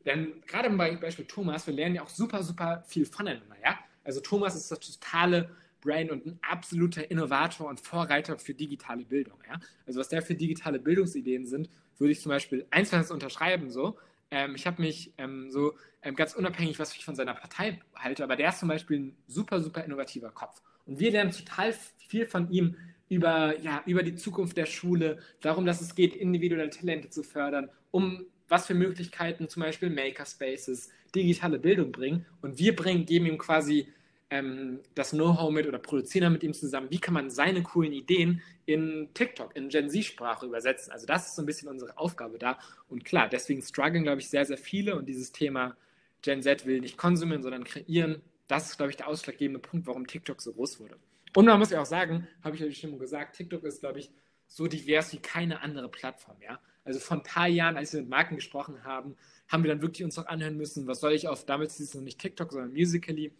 [0.04, 3.56] Denn gerade im Beispiel Thomas, wir lernen ja auch super, super viel voneinander.
[3.62, 3.78] Ja?
[4.04, 5.50] Also Thomas ist das totale
[5.86, 9.38] Brain und ein absoluter Innovator und Vorreiter für digitale Bildung.
[9.48, 9.60] Ja?
[9.86, 13.70] Also was der für digitale Bildungsideen sind, würde ich zum Beispiel eins unterschreiben.
[13.70, 13.96] So.
[14.30, 18.24] Ähm, ich habe mich ähm, so ähm, ganz unabhängig, was ich von seiner Partei halte,
[18.24, 20.60] aber der ist zum Beispiel ein super, super innovativer Kopf.
[20.84, 21.72] Und wir lernen total
[22.08, 22.76] viel von ihm
[23.08, 27.70] über, ja, über die Zukunft der Schule, darum, dass es geht, individuelle Talente zu fördern,
[27.92, 32.26] um was für Möglichkeiten zum Beispiel Makerspaces, digitale Bildung bringen.
[32.42, 33.88] Und wir bringen, geben ihm quasi
[34.30, 37.92] ähm, das Know-how mit oder produzieren dann mit ihm zusammen, wie kann man seine coolen
[37.92, 40.92] Ideen in TikTok, in Gen Z-Sprache übersetzen.
[40.92, 42.58] Also das ist so ein bisschen unsere Aufgabe da.
[42.88, 45.76] Und klar, deswegen strugglen, glaube ich, sehr, sehr viele und dieses Thema
[46.22, 50.06] Gen Z will nicht konsumieren, sondern kreieren, das ist, glaube ich, der ausschlaggebende Punkt, warum
[50.06, 50.96] TikTok so groß wurde.
[51.34, 54.10] Und man muss ja auch sagen, habe ich ja schon gesagt, TikTok ist, glaube ich,
[54.46, 56.60] so divers wie keine andere Plattform, ja.
[56.84, 59.16] Also vor ein paar Jahren, als wir mit Marken gesprochen haben,
[59.48, 61.94] haben wir dann wirklich uns auch anhören müssen, was soll ich auf, damals hieß es
[61.94, 63.32] noch nicht TikTok, sondern Musical.ly,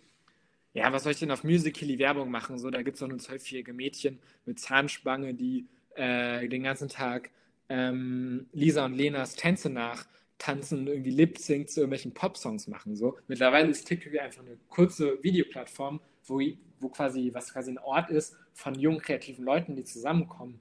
[0.77, 2.59] ja, was soll ich denn auf Musical.ly Werbung machen?
[2.59, 7.31] So, da gibt es doch nur zwölfjährige Mädchen mit Zahnspange, die äh, den ganzen Tag
[7.71, 10.05] ähm, Lisa und Lenas Tänze nach
[10.37, 12.95] tanzen, irgendwie Lip-Sync zu irgendwelchen Pop-Songs machen.
[12.95, 13.17] So.
[13.27, 16.43] Mittlerweile ist TikTok einfach eine kurze Videoplattform, wo,
[16.81, 20.61] wo quasi, was quasi ein Ort ist von jungen, kreativen Leuten, die zusammenkommen.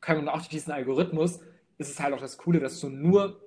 [0.00, 1.40] Können und auch durch diesen Algorithmus
[1.76, 3.38] ist es halt auch das Coole, dass du nur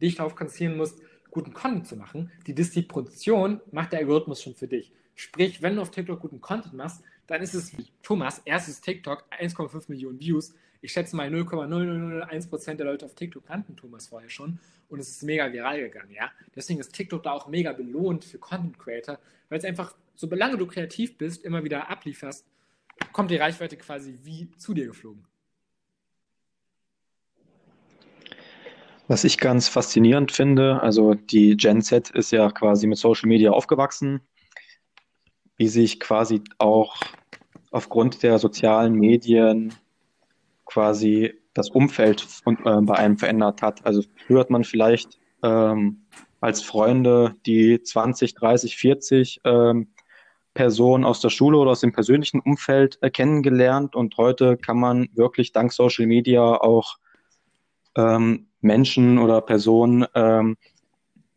[0.00, 1.00] dich darauf konzentrieren musst,
[1.32, 2.30] guten Content zu machen.
[2.46, 4.92] Die Distribution macht der Algorithmus schon für dich.
[5.18, 7.72] Sprich, wenn du auf TikTok guten Content machst, dann ist es
[8.04, 10.54] Thomas, erstes TikTok, 1,5 Millionen Views.
[10.80, 15.24] Ich schätze mal 0,0001% der Leute auf TikTok kannten Thomas vorher schon und es ist
[15.24, 16.30] mega viral gegangen, ja.
[16.54, 20.68] Deswegen ist TikTok da auch mega belohnt für Content Creator, weil es einfach, solange du
[20.68, 22.46] kreativ bist, immer wieder ablieferst,
[23.12, 25.24] kommt die Reichweite quasi wie zu dir geflogen.
[29.08, 33.50] Was ich ganz faszinierend finde, also die Gen Z ist ja quasi mit Social Media
[33.50, 34.20] aufgewachsen,
[35.58, 36.96] wie sich quasi auch
[37.70, 39.74] aufgrund der sozialen Medien
[40.64, 43.84] quasi das Umfeld von, äh, bei einem verändert hat.
[43.84, 46.06] Also früher hat man vielleicht ähm,
[46.40, 49.88] als Freunde die 20, 30, 40 ähm,
[50.54, 55.08] Personen aus der Schule oder aus dem persönlichen Umfeld äh, kennengelernt und heute kann man
[55.14, 56.96] wirklich dank Social Media auch
[57.96, 60.56] ähm, Menschen oder Personen ähm,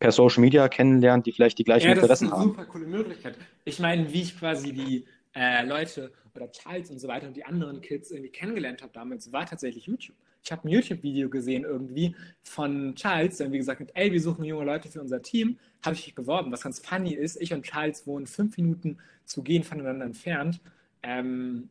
[0.01, 2.31] per Social Media kennenlernt, die vielleicht die gleichen ja, Interessen haben.
[2.31, 3.37] Das ist eine super coole Möglichkeit.
[3.65, 7.45] Ich meine, wie ich quasi die äh, Leute oder Charles und so weiter und die
[7.45, 10.15] anderen Kids irgendwie kennengelernt habe damals, war tatsächlich YouTube.
[10.43, 14.43] Ich habe ein YouTube-Video gesehen irgendwie von Charles, der wie gesagt hat, ey, wir suchen
[14.43, 15.59] junge Leute für unser Team.
[15.85, 16.51] Habe ich mich beworben.
[16.51, 20.61] Was ganz funny ist, ich und Charles wohnen fünf Minuten zu gehen voneinander entfernt.
[21.03, 21.69] Ähm,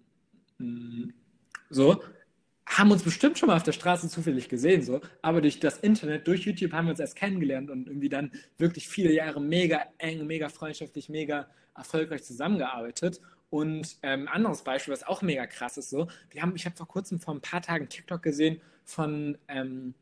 [0.59, 1.09] mm,
[1.69, 2.01] so,
[2.79, 6.27] haben uns bestimmt schon mal auf der Straße zufällig gesehen, so, aber durch das Internet,
[6.27, 10.27] durch YouTube haben wir uns erst kennengelernt und irgendwie dann wirklich viele Jahre mega eng,
[10.27, 13.21] mega freundschaftlich, mega erfolgreich zusammengearbeitet.
[13.51, 16.87] Und ähm, anderes Beispiel, was auch mega krass ist, so, wir haben, ich habe vor
[16.87, 19.95] kurzem vor ein paar Tagen TikTok gesehen von, ähm,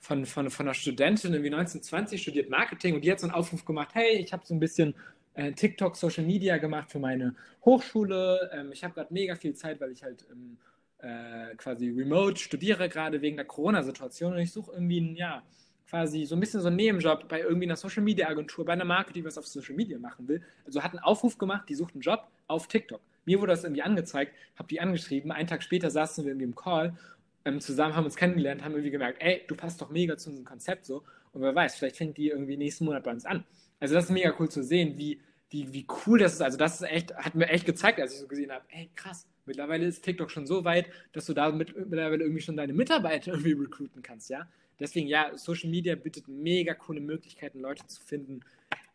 [0.00, 3.64] von, von, von einer Studentin, irgendwie 1920, studiert Marketing und die hat so einen Aufruf
[3.64, 4.94] gemacht, hey, ich habe so ein bisschen
[5.34, 8.50] äh, TikTok, Social Media gemacht für meine Hochschule.
[8.52, 10.56] Ähm, ich habe gerade mega viel Zeit, weil ich halt ähm,
[10.98, 15.42] äh, quasi remote studiere, gerade wegen der Corona-Situation und ich suche irgendwie ein, ja,
[15.88, 18.84] quasi so ein bisschen so einen Nebenjob bei irgendwie einer Social Media Agentur, bei einer
[18.84, 20.42] Marke, die was auf Social Media machen will.
[20.64, 23.00] Also hat einen Aufruf gemacht, die sucht einen Job auf TikTok.
[23.24, 25.32] Mir wurde das irgendwie angezeigt, habe die angeschrieben.
[25.32, 26.96] Einen Tag später saßen wir irgendwie im Call
[27.44, 30.44] ähm, zusammen, haben uns kennengelernt, haben irgendwie gemerkt, ey, du passt doch mega zu unserem
[30.44, 31.02] Konzept so.
[31.32, 33.44] Und wer weiß, vielleicht fängt die irgendwie nächsten Monat bei uns an.
[33.78, 35.20] Also das ist mega cool zu sehen, wie,
[35.50, 36.42] wie, wie cool das ist.
[36.42, 39.26] Also das ist echt, hat mir echt gezeigt, als ich so gesehen habe, ey, krass,
[39.46, 43.28] mittlerweile ist TikTok schon so weit, dass du da mit, mittlerweile irgendwie schon deine Mitarbeiter
[43.32, 44.46] irgendwie recruiten kannst, ja.
[44.78, 48.40] Deswegen, ja, Social Media bietet mega coole Möglichkeiten, Leute zu finden,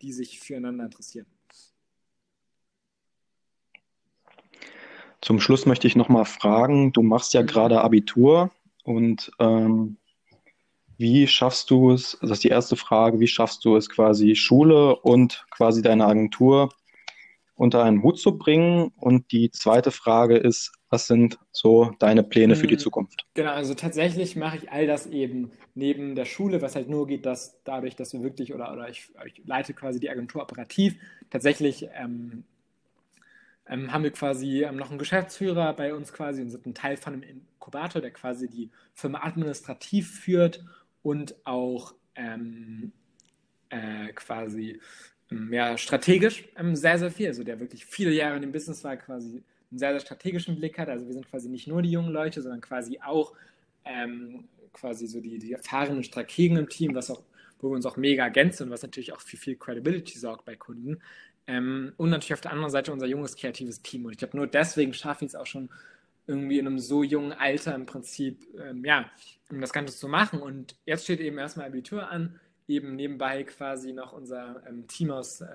[0.02, 1.26] die sich füreinander interessieren.
[5.22, 8.52] Zum Schluss möchte ich nochmal fragen, du machst ja gerade Abitur
[8.84, 9.98] und ähm,
[10.98, 14.96] wie schaffst du es, das ist die erste Frage, wie schaffst du es quasi Schule
[14.96, 16.70] und quasi deine Agentur
[17.62, 18.92] unter einen Hut zu bringen?
[18.98, 22.80] Und die zweite Frage ist, was sind so deine Pläne für die mhm.
[22.80, 23.26] Zukunft?
[23.36, 27.26] Genau, also tatsächlich mache ich all das eben neben der Schule, was halt nur geht,
[27.28, 30.96] dass dadurch, dass wir wirklich, oder, oder ich, ich leite quasi die Agentur operativ,
[31.30, 32.46] tatsächlich ähm,
[33.68, 36.98] ähm, haben wir quasi ähm, noch einen Geschäftsführer bei uns quasi und sind ein Teil
[36.98, 40.66] von einem Inkubator, der quasi die Firma administrativ führt
[41.04, 42.92] und auch ähm,
[43.70, 44.82] äh, quasi
[45.52, 47.28] ja, strategisch ähm, sehr, sehr viel.
[47.28, 50.78] Also der wirklich viele Jahre in dem Business war, quasi einen sehr, sehr strategischen Blick
[50.78, 50.90] hat.
[50.90, 53.34] Also wir sind quasi nicht nur die jungen Leute, sondern quasi auch
[53.86, 57.22] ähm, quasi so die, die erfahrenen Strategen im Team, was auch,
[57.60, 60.56] wo wir uns auch mega ergänzen und was natürlich auch für viel Credibility sorgt bei
[60.56, 61.00] Kunden.
[61.48, 64.06] Ähm, und natürlich auf der anderen Seite unser junges, kreatives Team.
[64.06, 65.70] Und ich glaube, nur deswegen schaffen wir es auch schon
[66.28, 69.10] irgendwie in einem so jungen Alter im Prinzip, ähm, ja,
[69.50, 70.42] um das Ganze zu machen.
[70.42, 72.40] Und jetzt steht eben erstmal Abitur an,
[72.76, 75.48] eben nebenbei quasi noch unser ähm, Team aus äh,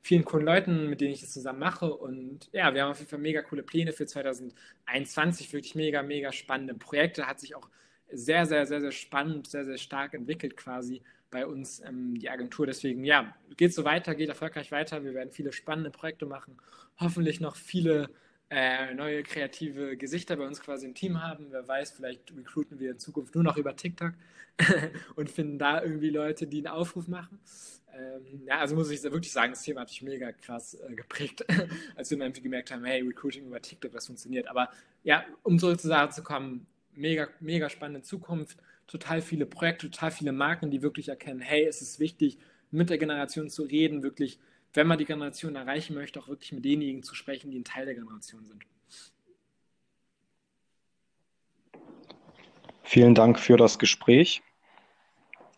[0.00, 1.92] vielen coolen Leuten, mit denen ich das zusammen mache.
[1.94, 6.32] Und ja, wir haben auf jeden Fall mega coole Pläne für 2021, wirklich mega, mega
[6.32, 7.26] spannende Projekte.
[7.26, 7.68] Hat sich auch
[8.10, 12.66] sehr, sehr, sehr, sehr spannend, sehr, sehr stark entwickelt quasi bei uns ähm, die Agentur.
[12.66, 15.04] Deswegen, ja, geht so weiter, geht erfolgreich weiter.
[15.04, 16.58] Wir werden viele spannende Projekte machen.
[16.98, 18.10] Hoffentlich noch viele
[18.54, 21.46] äh, neue kreative Gesichter bei uns quasi im Team haben.
[21.50, 24.12] Wer weiß, vielleicht recruiten wir in Zukunft nur noch über TikTok
[25.16, 27.40] und finden da irgendwie Leute, die einen Aufruf machen.
[27.94, 31.46] Ähm, ja, also muss ich wirklich sagen, das Thema hat mich mega krass äh, geprägt,
[31.96, 34.46] als wir irgendwie gemerkt haben, hey, Recruiting über TikTok, das funktioniert.
[34.48, 34.68] Aber
[35.02, 40.10] ja, um zurück zur Sache zu kommen, mega, mega spannende Zukunft, total viele Projekte, total
[40.10, 42.36] viele Marken, die wirklich erkennen, hey, es ist wichtig,
[42.70, 44.38] mit der Generation zu reden, wirklich
[44.74, 47.84] wenn man die Generation erreichen möchte, auch wirklich mit denjenigen zu sprechen, die ein Teil
[47.84, 48.64] der Generation sind.
[52.82, 54.42] Vielen Dank für das Gespräch.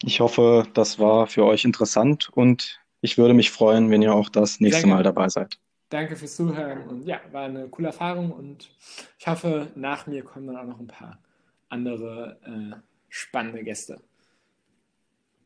[0.02, 4.28] Ich hoffe, das war für euch interessant und ich würde mich freuen, wenn ihr auch
[4.28, 5.58] das nächste Mal dabei seid.
[5.88, 8.70] Danke fürs Zuhören und ja, war eine coole Erfahrung und
[9.18, 11.18] ich hoffe, nach mir kommen dann auch noch ein paar
[11.68, 12.76] andere äh,
[13.08, 14.00] spannende Gäste.